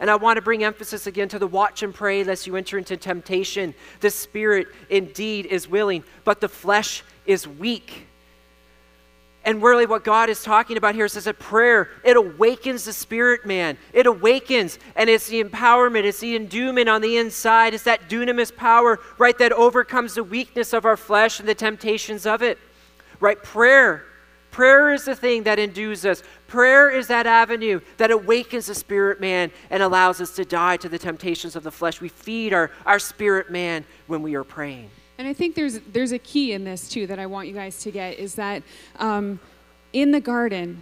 [0.00, 2.78] And I want to bring emphasis again to the watch and pray lest you enter
[2.78, 3.74] into temptation.
[4.00, 8.07] The spirit indeed is willing, but the flesh is weak.
[9.48, 12.92] And really, what God is talking about here is as a prayer, it awakens the
[12.92, 13.78] spirit man.
[13.94, 17.72] It awakens, and it's the empowerment, it's the endowment on the inside.
[17.72, 22.26] It's that dunamis power, right, that overcomes the weakness of our flesh and the temptations
[22.26, 22.58] of it.
[23.20, 23.42] Right?
[23.42, 24.04] Prayer.
[24.50, 26.22] Prayer is the thing that endues us.
[26.46, 30.90] Prayer is that avenue that awakens the spirit man and allows us to die to
[30.90, 32.02] the temptations of the flesh.
[32.02, 34.90] We feed our, our spirit man when we are praying.
[35.18, 37.82] And I think there's there's a key in this too that I want you guys
[37.82, 38.62] to get is that
[39.00, 39.40] um,
[39.92, 40.80] in the garden,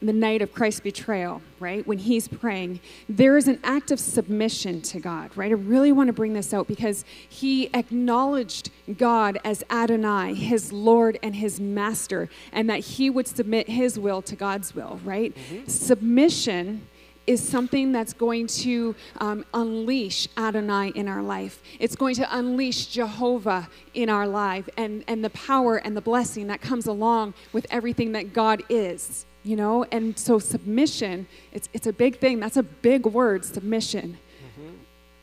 [0.00, 4.80] the night of Christ's betrayal, right, when he's praying, there is an act of submission
[4.82, 5.50] to God, right?
[5.50, 11.18] I really want to bring this out because he acknowledged God as Adonai, his Lord
[11.22, 15.34] and his master, and that he would submit his will to God's will, right?
[15.34, 15.68] Mm-hmm.
[15.68, 16.86] Submission
[17.26, 21.62] is something that's going to um, unleash Adonai in our life.
[21.80, 26.46] It's going to unleash Jehovah in our life and, and the power and the blessing
[26.48, 29.84] that comes along with everything that God is, you know?
[29.90, 32.38] And so submission, it's, it's a big thing.
[32.40, 34.18] That's a big word, submission.
[34.60, 34.74] Mm-hmm.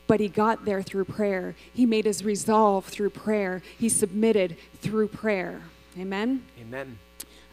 [0.08, 1.56] But he got there through prayer.
[1.74, 3.62] He made his resolve through prayer.
[3.80, 5.62] He submitted through prayer.
[5.98, 6.44] Amen?
[6.60, 6.98] Amen.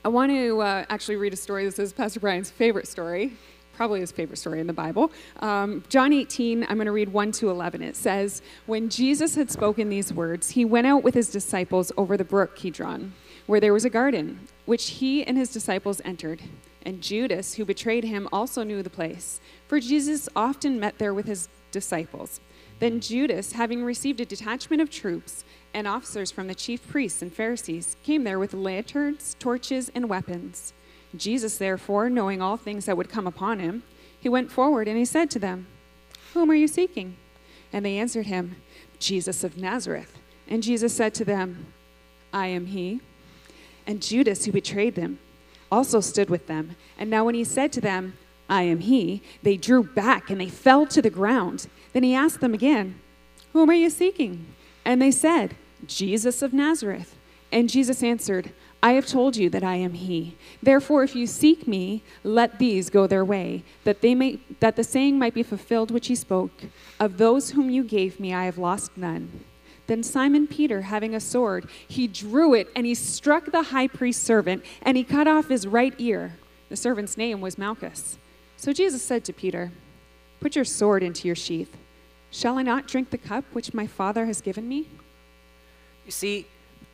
[0.04, 1.66] I want to uh, actually read a story.
[1.66, 3.34] This is Pastor Brian's favorite story
[3.80, 5.10] probably his favorite story in the Bible.
[5.38, 7.80] Um, John 18, I'm going to read 1 to 11.
[7.80, 12.18] It says, When Jesus had spoken these words, he went out with his disciples over
[12.18, 13.14] the brook Kidron,
[13.46, 16.42] where there was a garden, which he and his disciples entered.
[16.82, 21.24] And Judas, who betrayed him, also knew the place, for Jesus often met there with
[21.24, 22.38] his disciples.
[22.80, 27.32] Then Judas, having received a detachment of troops and officers from the chief priests and
[27.32, 30.74] Pharisees, came there with lanterns, torches, and weapons.
[31.16, 33.82] Jesus, therefore, knowing all things that would come upon him,
[34.18, 35.66] he went forward and he said to them,
[36.34, 37.16] Whom are you seeking?
[37.72, 38.56] And they answered him,
[38.98, 40.18] Jesus of Nazareth.
[40.48, 41.66] And Jesus said to them,
[42.32, 43.00] I am he.
[43.86, 45.18] And Judas, who betrayed them,
[45.70, 46.76] also stood with them.
[46.98, 48.14] And now when he said to them,
[48.48, 51.68] I am he, they drew back and they fell to the ground.
[51.92, 53.00] Then he asked them again,
[53.52, 54.46] Whom are you seeking?
[54.84, 57.16] And they said, Jesus of Nazareth.
[57.52, 60.36] And Jesus answered, I have told you that I am he.
[60.62, 64.84] Therefore, if you seek me, let these go their way, that they may that the
[64.84, 66.62] saying might be fulfilled which he spoke,
[66.98, 69.44] of those whom you gave me I have lost none.
[69.86, 74.24] Then Simon Peter, having a sword, he drew it and he struck the high priest's
[74.24, 76.38] servant, and he cut off his right ear.
[76.68, 78.16] The servant's name was Malchus.
[78.56, 79.72] So Jesus said to Peter,
[80.40, 81.76] Put your sword into your sheath.
[82.30, 84.88] Shall I not drink the cup which my Father has given me?
[86.06, 86.46] You see,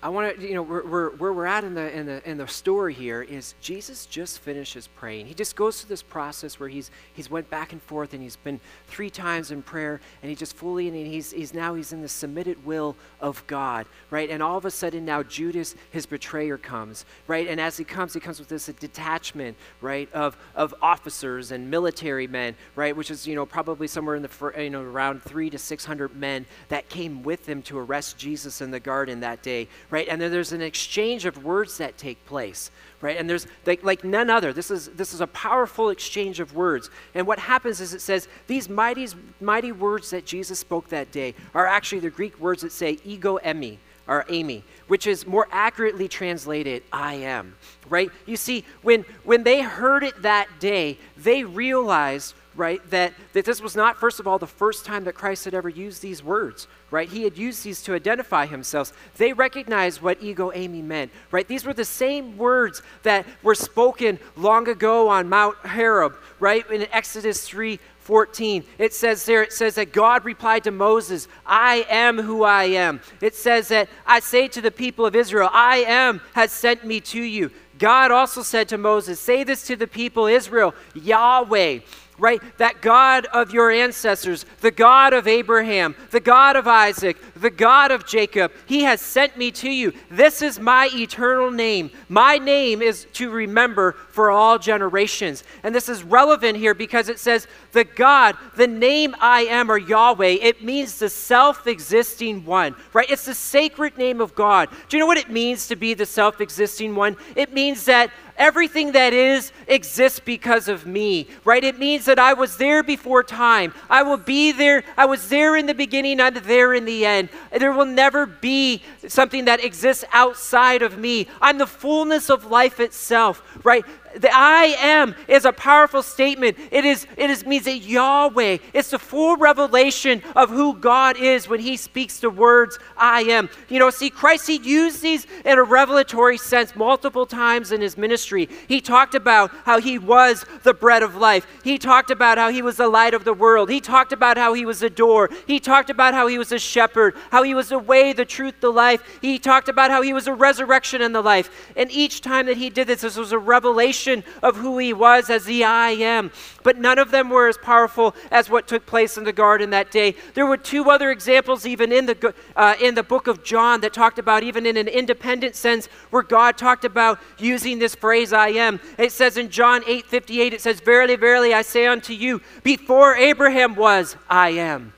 [0.07, 2.39] I want to, you know, where, where, where we're at in the, in, the, in
[2.39, 5.27] the story here is Jesus just finishes praying.
[5.27, 8.37] He just goes through this process where he's, he's went back and forth and he's
[8.37, 12.03] been three times in prayer and he just fully, and he's, he's now he's in
[12.03, 14.31] the submitted will of God, right?
[14.31, 17.49] And all of a sudden now Judas, his betrayer, comes, right?
[17.49, 22.29] And as he comes, he comes with this detachment, right, of, of officers and military
[22.29, 22.97] men, right?
[22.97, 26.47] Which is, you know, probably somewhere in the, you know, around three to 600 men
[26.69, 29.96] that came with him to arrest Jesus in the garden that day, right?
[30.05, 33.17] And then there's an exchange of words that take place, right?
[33.17, 34.53] And there's like, like none other.
[34.53, 36.91] This is, this is a powerful exchange of words.
[37.15, 39.09] And what happens is it says these mighty,
[39.41, 43.39] mighty words that Jesus spoke that day are actually the Greek words that say ego
[43.45, 43.79] eimi,
[44.09, 47.57] or Amy, which is more accurately translated, I am,
[47.89, 48.11] right?
[48.25, 53.61] You see, when, when they heard it that day, they realized right, that, that this
[53.61, 56.67] was not, first of all, the first time that Christ had ever used these words,
[56.91, 57.09] right?
[57.09, 58.93] He had used these to identify himself.
[59.17, 61.47] They recognized what ego eimi meant, right?
[61.47, 66.69] These were the same words that were spoken long ago on Mount Horeb, right?
[66.71, 68.63] In Exodus 3 14.
[68.79, 73.01] It says there, it says that God replied to Moses, I am who I am.
[73.21, 77.01] It says that I say to the people of Israel, I am has sent me
[77.01, 77.51] to you.
[77.81, 81.81] God also said to Moses, Say this to the people Israel, Yahweh
[82.19, 82.41] right?
[82.59, 87.91] That God of your ancestors, the God of Abraham, the God of Isaac, the God
[87.91, 89.93] of Jacob, he has sent me to you.
[90.11, 91.91] This is my eternal name.
[92.09, 95.45] My name is to remember for all generations.
[95.63, 99.77] And this is relevant here because it says, the God, the name I am, or
[99.77, 103.11] Yahweh, it means the self existing one, right?
[103.11, 104.71] It's the sacred name of God.
[104.89, 107.19] Do you know what it means to be the self existing one?
[107.37, 111.65] It means that Everything that is exists because of me, right?
[111.65, 113.73] It means that I was there before time.
[113.89, 114.85] I will be there.
[114.97, 116.21] I was there in the beginning.
[116.21, 117.31] I'm there in the end.
[117.51, 121.29] There will never be something that exists outside of me.
[121.41, 123.85] I'm the fullness of life itself, right?
[124.17, 126.57] The I am is a powerful statement.
[126.71, 128.59] It is it is means that Yahweh.
[128.73, 133.49] It's the full revelation of who God is when He speaks the words I am.
[133.69, 137.97] You know, see, Christ He used these in a revelatory sense multiple times in His
[137.99, 138.49] ministry.
[138.69, 141.47] He talked about how He was the bread of life.
[141.63, 143.69] He talked about how He was the light of the world.
[143.69, 145.31] He talked about how He was the door.
[145.47, 147.15] He talked about how He was a shepherd.
[147.31, 149.19] How He was the way, the truth, the life.
[149.21, 151.73] He talked about how He was a resurrection and the life.
[151.77, 154.06] And each time that He did this, this was a revelation
[154.43, 156.31] of who he was as the I am.
[156.63, 159.91] But none of them were as powerful as what took place in the garden that
[159.91, 160.15] day.
[160.35, 163.93] There were two other examples, even in the, uh, in the book of John, that
[163.93, 168.49] talked about, even in an independent sense, where God talked about using this phrase, I
[168.49, 168.81] am.
[168.99, 173.17] It says in John 8 58, it says, Verily, verily, I say unto you, before
[173.17, 174.93] Abraham was, I am.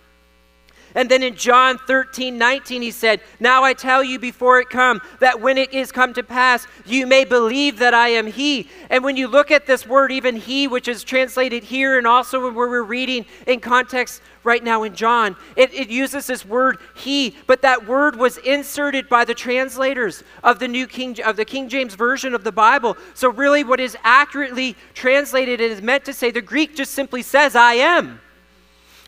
[0.98, 5.00] And then in John 13, 19, he said, Now I tell you before it come,
[5.20, 8.68] that when it is come to pass, you may believe that I am he.
[8.90, 12.44] And when you look at this word, even he, which is translated here, and also
[12.44, 17.36] when we're reading in context right now in John, it, it uses this word he,
[17.46, 21.68] but that word was inserted by the translators of the New King of the King
[21.68, 22.96] James Version of the Bible.
[23.14, 27.54] So really what is accurately translated is meant to say the Greek just simply says
[27.54, 28.20] I am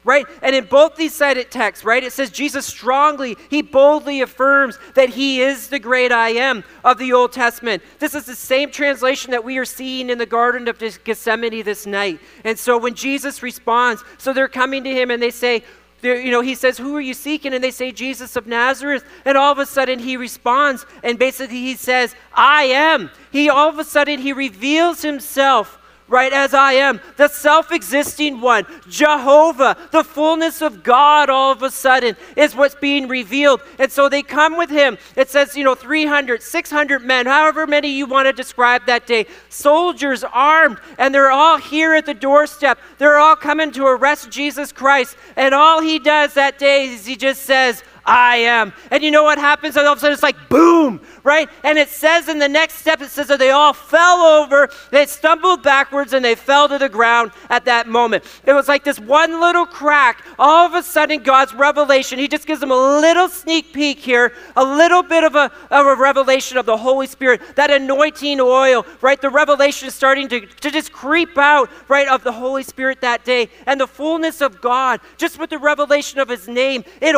[0.05, 0.27] right?
[0.43, 5.11] And in both these cited texts, right, it says Jesus strongly, he boldly affirms that
[5.11, 7.83] he is the great I am of the Old Testament.
[7.99, 11.87] This is the same translation that we are seeing in the Garden of Gethsemane this
[11.87, 12.21] night.
[12.45, 15.65] And so when Jesus responds, so they're coming to him and they say,
[16.03, 17.53] you know, he says, Who are you seeking?
[17.53, 19.05] And they say, Jesus of Nazareth.
[19.27, 23.11] And all of a sudden he responds and basically he says, I am.
[23.31, 25.79] He all of a sudden he reveals himself
[26.11, 31.63] right as I am, the self existing one, Jehovah, the fullness of God, all of
[31.63, 33.63] a sudden is what's being revealed.
[33.79, 34.99] And so they come with him.
[35.17, 39.27] It says, you know, 300, 600 men, however many you want to describe that day,
[39.49, 42.79] soldiers armed, and they're all here at the doorstep.
[42.99, 45.17] They're all coming to arrest Jesus Christ.
[45.37, 48.73] And all he does that day is he just says, I am.
[48.91, 49.77] And you know what happens?
[49.77, 51.49] And all of a sudden it's like boom, right?
[51.63, 55.07] And it says in the next step, it says that they all fell over, they
[55.07, 58.25] stumbled backwards, and they fell to the ground at that moment.
[58.45, 60.25] It was like this one little crack.
[60.41, 64.33] All of a sudden, God's revelation, He just gives them a little sneak peek here,
[64.57, 68.85] a little bit of a, of a revelation of the Holy Spirit, that anointing oil,
[69.03, 69.21] right?
[69.21, 73.25] The revelation is starting to, to just creep out, right, of the Holy Spirit that
[73.25, 73.51] day.
[73.67, 77.15] And the fullness of God, just with the revelation of His name, it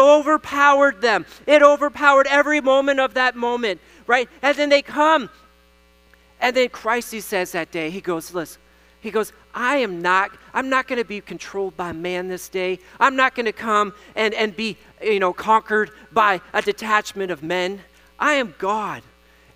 [0.83, 1.27] overpowered them.
[1.47, 4.29] It overpowered every moment of that moment right?
[4.43, 5.31] And then they come.
[6.41, 8.61] And then Christ, he says that day, he goes, listen,
[9.01, 12.79] he goes, I am not, I'm not going to be controlled by man this day.
[12.99, 17.43] I'm not going to come and, and be, you know, conquered by a detachment of
[17.43, 17.81] men.
[18.19, 19.03] I am God.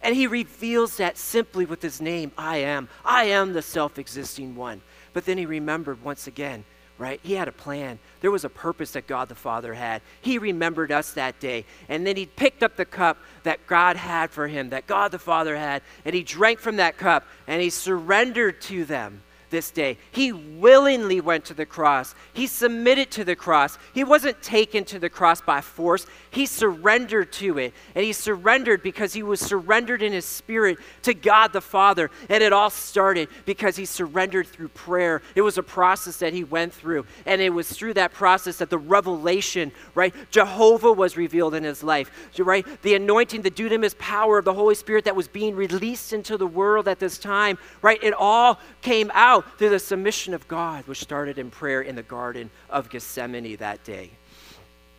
[0.03, 2.89] And he reveals that simply with his name, I am.
[3.05, 4.81] I am the self existing one.
[5.13, 6.65] But then he remembered once again,
[6.99, 7.21] right?
[7.23, 7.99] He had a plan.
[8.21, 10.03] There was a purpose that God the Father had.
[10.21, 11.65] He remembered us that day.
[11.89, 15.19] And then he picked up the cup that God had for him, that God the
[15.19, 19.99] Father had, and he drank from that cup and he surrendered to them this day.
[20.11, 22.15] He willingly went to the cross.
[22.33, 23.79] He submitted to the cross.
[23.95, 26.07] He wasn't taken to the cross by force.
[26.31, 27.75] He surrendered to it.
[27.95, 32.11] And he surrendered because he was surrendered in his spirit to God the Father.
[32.29, 35.23] And it all started because he surrendered through prayer.
[35.35, 37.07] It was a process that he went through.
[37.25, 40.15] And it was through that process that the revelation, right?
[40.31, 42.67] Jehovah was revealed in his life, right?
[42.83, 46.47] The anointing, the dunamis power of the Holy Spirit that was being released into the
[46.47, 48.03] world at this time, right?
[48.03, 51.95] It all came out about through the submission of God, which started in prayer in
[51.95, 54.11] the Garden of Gethsemane that day.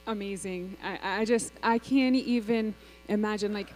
[0.07, 0.77] Amazing.
[0.83, 2.73] I, I just, I can't even
[3.09, 3.73] imagine, like,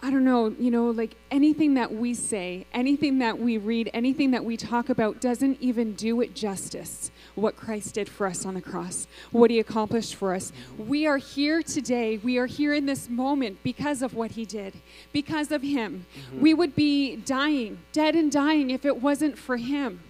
[0.00, 4.30] I don't know, you know, like anything that we say, anything that we read, anything
[4.30, 8.54] that we talk about doesn't even do it justice what Christ did for us on
[8.54, 10.52] the cross, what he accomplished for us.
[10.76, 14.74] We are here today, we are here in this moment because of what he did,
[15.12, 16.06] because of him.
[16.14, 16.40] Mm-hmm.
[16.40, 20.00] We would be dying, dead and dying, if it wasn't for him.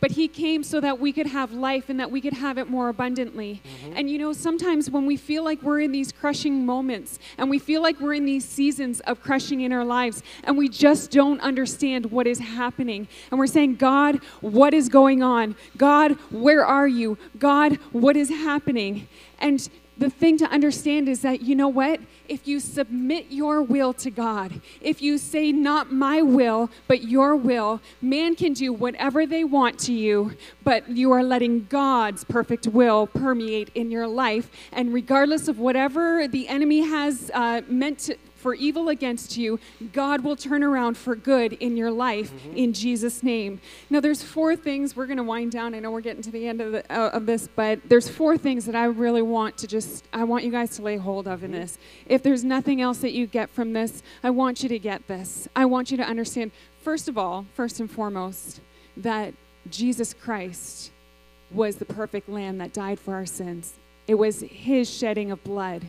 [0.00, 2.70] But he came so that we could have life and that we could have it
[2.70, 3.60] more abundantly.
[3.64, 3.94] Mm-hmm.
[3.96, 7.58] And you know, sometimes when we feel like we're in these crushing moments and we
[7.58, 11.40] feel like we're in these seasons of crushing in our lives and we just don't
[11.40, 15.56] understand what is happening, and we're saying, God, what is going on?
[15.76, 17.18] God, where are you?
[17.38, 19.08] God, what is happening?
[19.40, 19.68] And
[19.98, 22.00] the thing to understand is that, you know what?
[22.28, 27.34] If you submit your will to God, if you say, not my will, but your
[27.34, 32.68] will, man can do whatever they want to you, but you are letting God's perfect
[32.68, 34.50] will permeate in your life.
[34.72, 39.58] And regardless of whatever the enemy has uh, meant to, for evil against you,
[39.92, 42.56] God will turn around for good in your life mm-hmm.
[42.56, 43.60] in Jesus' name.
[43.90, 44.96] Now, there's four things.
[44.96, 45.74] We're going to wind down.
[45.74, 48.38] I know we're getting to the end of, the, uh, of this, but there's four
[48.38, 51.42] things that I really want to just, I want you guys to lay hold of
[51.42, 51.60] in mm-hmm.
[51.60, 51.78] this.
[52.06, 55.48] If there's nothing else that you get from this, I want you to get this.
[55.56, 58.60] I want you to understand, first of all, first and foremost,
[58.96, 59.34] that
[59.68, 60.92] Jesus Christ
[61.50, 63.74] was the perfect lamb that died for our sins.
[64.06, 65.88] It was his shedding of blood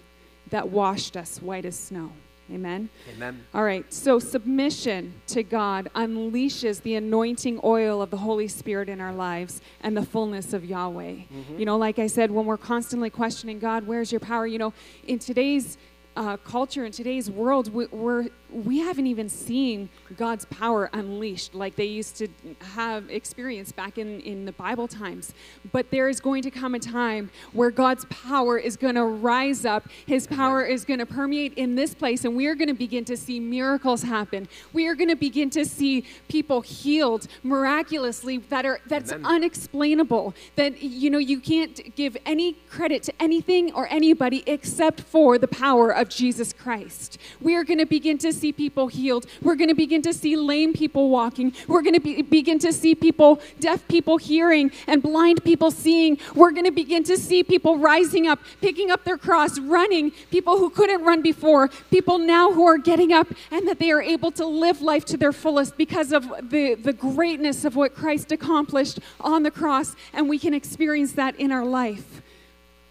[0.50, 2.12] that washed us white as snow.
[2.52, 2.90] Amen.
[3.16, 3.46] Amen.
[3.54, 3.92] All right.
[3.94, 9.62] So submission to God unleashes the anointing oil of the Holy Spirit in our lives
[9.82, 11.12] and the fullness of Yahweh.
[11.12, 11.60] Mm-hmm.
[11.60, 14.48] You know, like I said, when we're constantly questioning God, where's your power?
[14.48, 14.74] You know,
[15.06, 15.78] in today's
[16.16, 21.76] uh, culture in today's world, we, we're, we haven't even seen God's power unleashed like
[21.76, 22.28] they used to
[22.74, 25.34] have experienced back in, in the Bible times.
[25.72, 29.66] But there is going to come a time where God's power is going to rise
[29.66, 29.88] up.
[30.06, 33.06] His power is going to permeate in this place, and we are going to begin
[33.06, 34.48] to see miracles happen.
[34.74, 39.26] We are going to begin to see people healed miraculously that are that's Amen.
[39.26, 40.34] unexplainable.
[40.56, 45.48] That you know you can't give any credit to anything or anybody except for the
[45.48, 47.18] power of Jesus Christ.
[47.40, 49.26] We are going to begin to see people healed.
[49.42, 51.54] We're going to begin to see lame people walking.
[51.68, 56.18] We're going to be, begin to see people, deaf people hearing, and blind people seeing.
[56.36, 60.58] We're going to begin to see people rising up, picking up their cross, running, people
[60.58, 64.32] who couldn't run before, people now who are getting up and that they are able
[64.32, 69.00] to live life to their fullest because of the, the greatness of what Christ accomplished
[69.20, 69.96] on the cross.
[70.14, 72.22] And we can experience that in our life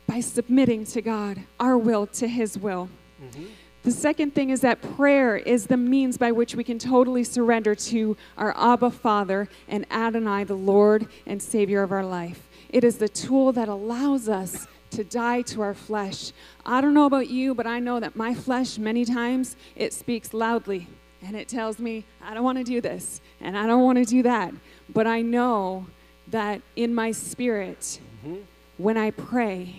[0.06, 2.88] by submitting to God, our will to His will.
[3.22, 3.44] Mm-hmm.
[3.88, 7.74] The second thing is that prayer is the means by which we can totally surrender
[7.74, 12.50] to our Abba Father and Adonai, the Lord and Savior of our life.
[12.68, 16.32] It is the tool that allows us to die to our flesh.
[16.66, 20.34] I don't know about you, but I know that my flesh, many times, it speaks
[20.34, 20.86] loudly
[21.22, 24.04] and it tells me, I don't want to do this and I don't want to
[24.04, 24.52] do that.
[24.92, 25.86] But I know
[26.26, 28.42] that in my spirit, mm-hmm.
[28.76, 29.76] when I pray,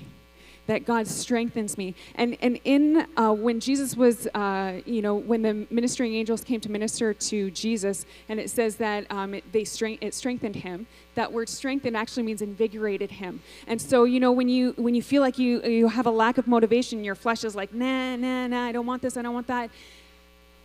[0.70, 1.96] that God strengthens me.
[2.14, 6.62] And, and in uh, when Jesus was, uh, you know, when the ministering angels came
[6.62, 10.86] to minister to Jesus, and it says that um, it, they strength, it strengthened him.
[11.16, 13.42] That word strengthened actually means invigorated him.
[13.66, 16.38] And so, you know, when you when you feel like you you have a lack
[16.38, 19.34] of motivation, your flesh is like, nah, nah, nah, I don't want this, I don't
[19.34, 19.72] want that.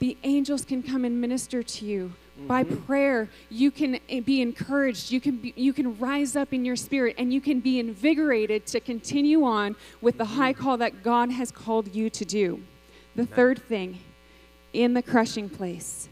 [0.00, 2.47] The angels can come and minister to you Mm-hmm.
[2.49, 5.12] By prayer, you can eh, be encouraged.
[5.12, 8.66] You can, be, you can rise up in your spirit and you can be invigorated
[8.66, 12.62] to continue on with the high call that God has called you to do.
[13.14, 14.01] The third thing,
[14.72, 16.09] in the crushing place,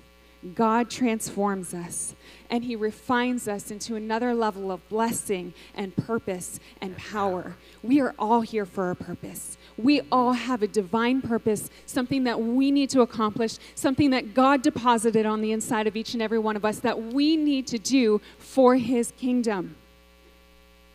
[0.54, 2.14] God transforms us
[2.50, 7.56] and He refines us into another level of blessing and purpose and power.
[7.82, 9.56] We are all here for a purpose.
[9.76, 14.62] We all have a divine purpose, something that we need to accomplish, something that God
[14.62, 17.78] deposited on the inside of each and every one of us that we need to
[17.78, 19.76] do for His kingdom.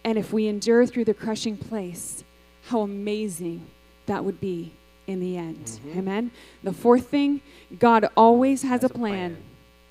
[0.03, 2.23] And if we endure through the crushing place,
[2.67, 3.65] how amazing
[4.05, 4.71] that would be
[5.05, 5.65] in the end.
[5.65, 5.99] Mm-hmm.
[5.99, 6.31] Amen.
[6.63, 7.41] The fourth thing
[7.79, 9.13] God always has, has a, plan.
[9.13, 9.43] a plan.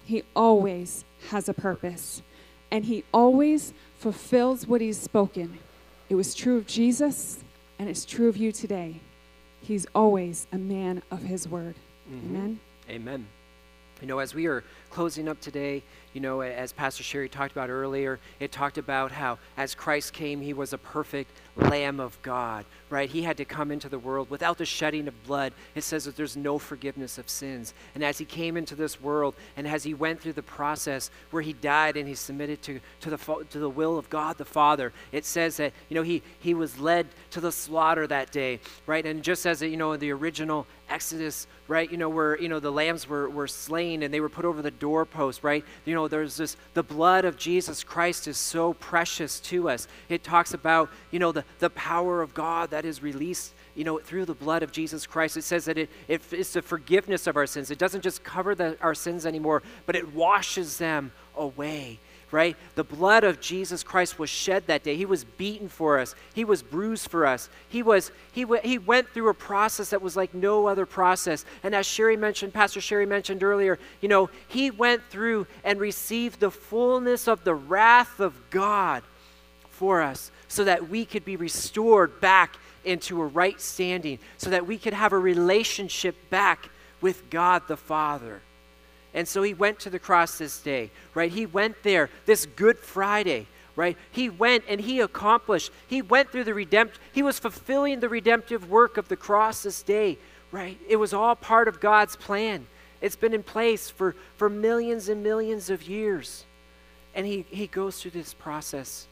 [0.05, 2.23] He always has a purpose,
[2.71, 5.59] and He always fulfills what He's spoken.
[6.09, 7.43] It was true of Jesus,
[7.79, 9.01] and it's true of you today.
[9.61, 11.75] He's always a man of His word.
[12.11, 12.37] Mm-hmm.
[12.37, 12.61] Amen.
[12.89, 13.27] Amen.
[14.01, 15.83] You know, as we are closing up today,
[16.17, 20.41] you know, as Pastor Sherry talked about earlier, it talked about how as Christ came,
[20.41, 23.11] he was a perfect Lamb of God, right?
[23.11, 25.53] He had to come into the world without the shedding of blood.
[25.75, 27.75] It says that there's no forgiveness of sins.
[27.95, 31.43] And as he came into this world and as he went through the process where
[31.43, 34.95] he died and he submitted to, to, the, to the will of God the Father,
[35.13, 39.05] it says that, you know, he, he was led to the slaughter that day, right?
[39.05, 41.91] And just as, you know, the original Exodus, right?
[41.91, 44.63] You know, where, you know, the lambs were, were slain and they were put over
[44.63, 45.65] the doorpost, right?
[45.85, 49.89] You know, there's this, the blood of Jesus Christ is so precious to us.
[50.09, 53.99] It talks about, you know, the, the power of God that is released, you know,
[53.99, 55.37] through the blood of Jesus Christ.
[55.37, 57.71] It says that it, it it's the forgiveness of our sins.
[57.71, 61.99] It doesn't just cover the, our sins anymore, but it washes them away
[62.31, 62.57] right?
[62.75, 64.97] The blood of Jesus Christ was shed that day.
[64.97, 66.15] He was beaten for us.
[66.35, 67.49] He was bruised for us.
[67.69, 71.45] He was he w- he went through a process that was like no other process.
[71.63, 76.41] And as Sherry mentioned, Pastor Sherry mentioned earlier, you know, he went through and received
[76.41, 79.03] the fullness of the wrath of God
[79.71, 84.67] for us so that we could be restored back into a right standing, so that
[84.67, 86.71] we could have a relationship back
[87.01, 88.41] with God the Father.
[89.17, 91.33] And so he went to the cross this day, right?
[91.33, 93.97] He went there this Good Friday, right?
[94.11, 98.69] He went and he accomplished, he went through the redemption, he was fulfilling the redemptive
[98.69, 100.19] work of the cross this day,
[100.53, 100.79] right?
[100.87, 102.67] It was all part of God's plan.
[103.01, 106.45] It's been in place for, for millions and millions of years.
[107.15, 109.09] And he, he goes through this process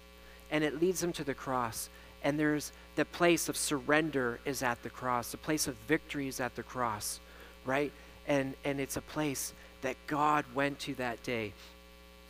[0.50, 1.88] and it leads him to the cross.
[2.22, 6.40] And there's the place of surrender is at the cross, the place of victory is
[6.40, 7.20] at the cross,
[7.64, 7.90] right?
[8.28, 9.54] And, and it's a place
[9.84, 11.52] that God went to that day.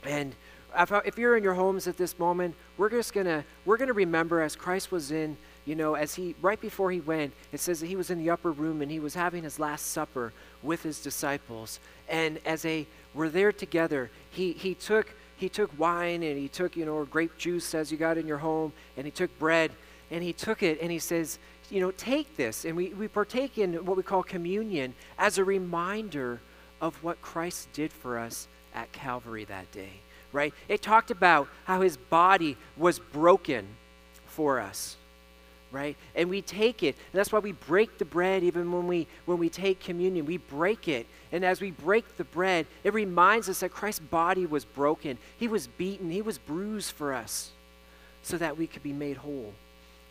[0.05, 0.35] And
[0.75, 4.41] uh, if you're in your homes at this moment, we're just gonna we're gonna remember
[4.41, 7.87] as Christ was in, you know, as he right before he went, it says that
[7.87, 10.33] he was in the upper room and he was having his last supper
[10.63, 11.79] with his disciples.
[12.09, 16.77] And as they were there together, he he took he took wine and he took,
[16.77, 19.71] you know, grape juice as you got in your home, and he took bread
[20.11, 21.39] and he took it and he says,
[21.71, 22.65] you know, take this.
[22.65, 26.41] And we, we partake in what we call communion as a reminder
[26.85, 29.89] of what Christ did for us at Calvary that day,
[30.33, 30.53] right?
[30.69, 33.67] It talked about how his body was broken
[34.27, 34.97] for us
[35.73, 35.97] right?
[36.15, 36.95] And we take it.
[36.95, 40.25] And that's why we break the bread even when we when we take communion.
[40.25, 41.05] We break it.
[41.33, 45.19] And as we break the bread it reminds us that christ's body was broken.
[45.37, 46.11] He was beaten.
[46.11, 47.51] He was bruised for us
[48.23, 49.53] so that we could be made whole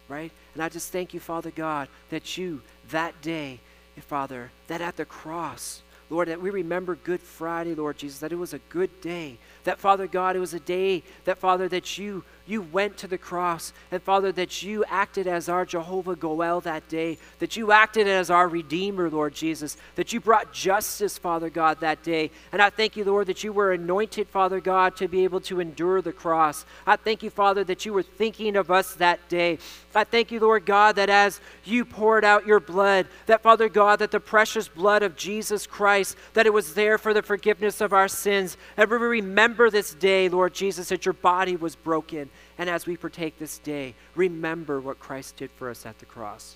[0.10, 0.32] right?
[0.54, 3.60] And i just thank you father god that you that day
[4.02, 5.82] father that at the cross
[6.14, 9.40] Lord, that we remember Good Friday, Lord Jesus, that it was a good day.
[9.64, 13.18] That, Father God, it was a day that, Father, that you you went to the
[13.18, 13.72] cross.
[13.92, 18.30] And Father, that you acted as our Jehovah Goel that day, that you acted as
[18.30, 22.32] our Redeemer, Lord Jesus, that you brought justice, Father God, that day.
[22.52, 25.60] And I thank you, Lord, that you were anointed, Father God, to be able to
[25.60, 26.66] endure the cross.
[26.86, 29.60] I thank you, Father, that you were thinking of us that day.
[29.96, 34.00] I thank you, Lord God, that as you poured out your blood, that, Father God,
[34.00, 37.94] that the precious blood of Jesus Christ, that it was there for the forgiveness of
[37.94, 38.58] our sins.
[38.76, 42.30] And we remember this day, Lord Jesus, that your body was broken.
[42.58, 46.56] And as we partake this day, remember what Christ did for us at the cross.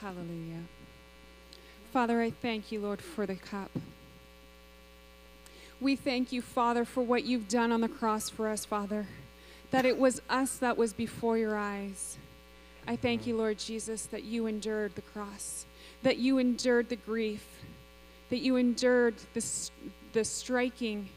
[0.00, 0.62] Hallelujah.
[1.92, 3.70] Father, I thank you, Lord, for the cup.
[5.80, 9.06] We thank you, Father, for what you've done on the cross for us, Father,
[9.70, 12.16] that it was us that was before your eyes.
[12.86, 15.66] I thank you, Lord Jesus, that you endured the cross,
[16.02, 17.46] that you endured the grief,
[18.30, 19.70] that you endured the,
[20.12, 21.08] the striking,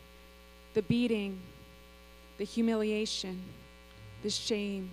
[0.73, 1.39] the beating,
[2.37, 3.41] the humiliation,
[4.23, 4.89] the shame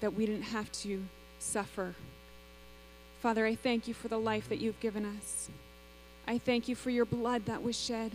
[0.00, 1.04] that we didn't have to
[1.38, 1.94] suffer.
[3.22, 5.48] Father, I thank you for the life that you've given us.
[6.28, 8.12] I thank you for your blood that was shed.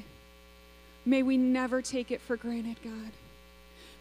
[1.06, 3.12] May we never take it for granted, God.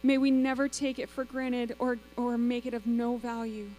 [0.03, 3.69] May we never take it for granted or, or make it of no value.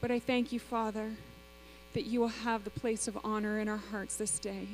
[0.00, 1.12] But I thank you, Father,
[1.94, 4.66] that you will have the place of honor in our hearts this day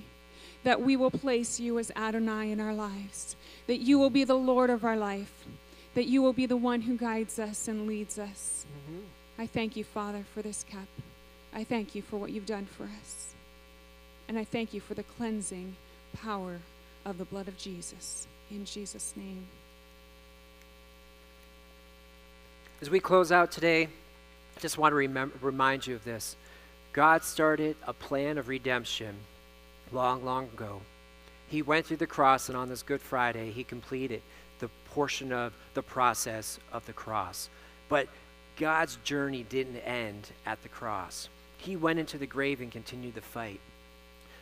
[0.65, 3.37] that we will place you as Adonai in our lives,
[3.67, 5.47] that you will be the Lord of our life,
[5.95, 8.67] that you will be the one who guides us and leads us.
[8.67, 9.01] Mm-hmm.
[9.39, 10.89] I thank you, Father, for this cup.
[11.55, 13.35] I thank you for what you've done for us.
[14.29, 15.77] And I thank you for the cleansing
[16.23, 16.59] power
[17.05, 18.27] of the blood of Jesus.
[18.51, 19.47] In Jesus' name.
[22.81, 23.85] As we close out today,
[24.57, 26.37] I just want to remember, remind you of this.
[26.93, 29.17] God started a plan of redemption
[29.93, 30.81] long, long ago.
[31.49, 34.23] He went through the cross, and on this Good Friday, he completed
[34.59, 37.49] the portion of the process of the cross.
[37.89, 38.09] But
[38.57, 41.29] God's journey didn't end at the cross.
[41.57, 43.61] He went into the grave and continued the fight.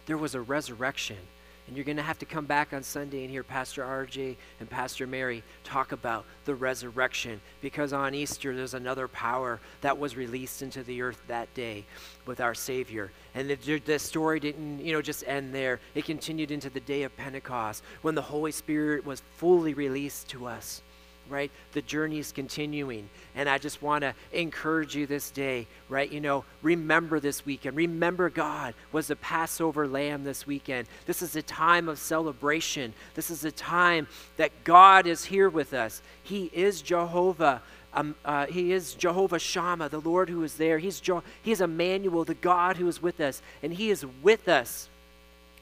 [0.06, 1.18] There was a resurrection,
[1.66, 4.70] And you're going to have to come back on Sunday and hear Pastor RJ and
[4.70, 10.62] Pastor Mary talk about the resurrection because on Easter there's another power that was released
[10.62, 11.84] into the earth that day
[12.24, 13.10] with our Savior.
[13.34, 15.80] And the, the story didn't, you know, just end there.
[15.94, 20.46] It continued into the day of Pentecost when the Holy Spirit was fully released to
[20.46, 20.82] us
[21.28, 21.50] right?
[21.72, 23.08] The journey is continuing.
[23.34, 26.10] And I just want to encourage you this day, right?
[26.10, 27.76] You know, remember this weekend.
[27.76, 30.88] Remember God was the Passover lamb this weekend.
[31.06, 32.94] This is a time of celebration.
[33.14, 34.06] This is a time
[34.36, 36.02] that God is here with us.
[36.22, 37.62] He is Jehovah.
[37.94, 40.78] Um, uh, he is Jehovah Shammah, the Lord who is there.
[40.78, 41.00] He's,
[41.42, 43.40] he is Emmanuel, the God who is with us.
[43.62, 44.90] And He is with us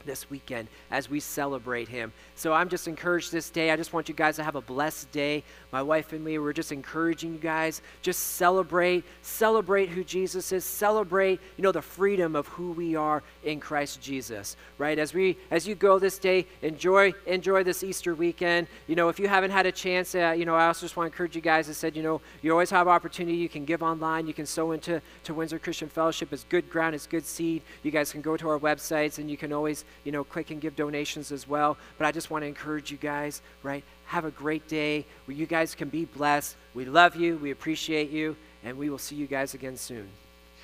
[0.04, 2.12] this weekend as we celebrate him.
[2.34, 3.70] So I'm just encouraged this day.
[3.70, 5.42] I just want you guys to have a blessed day.
[5.72, 7.82] My wife and me, we're just encouraging you guys.
[8.02, 10.64] Just celebrate, celebrate who Jesus is.
[10.64, 14.56] Celebrate, you know, the freedom of who we are in Christ Jesus.
[14.78, 14.98] Right?
[14.98, 18.66] As we as you go this day, enjoy enjoy this Easter weekend.
[18.86, 21.10] You know, if you haven't had a chance, uh, you know, I also just want
[21.10, 21.68] to encourage you guys.
[21.68, 23.36] I said, you know, you always have opportunity.
[23.36, 24.26] You can give online.
[24.26, 26.32] You can sow into to Windsor Christian Fellowship.
[26.32, 26.94] It's good ground.
[26.94, 27.62] It's good seed.
[27.82, 30.60] You guys can go to our websites and you can always you know, click and
[30.60, 31.76] give donations as well.
[31.98, 33.84] But I just want to encourage you guys, right?
[34.06, 36.56] Have a great day where you guys can be blessed.
[36.74, 40.08] We love you, we appreciate you, and we will see you guys again soon.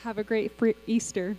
[0.03, 0.53] Have a great
[0.87, 1.37] Easter.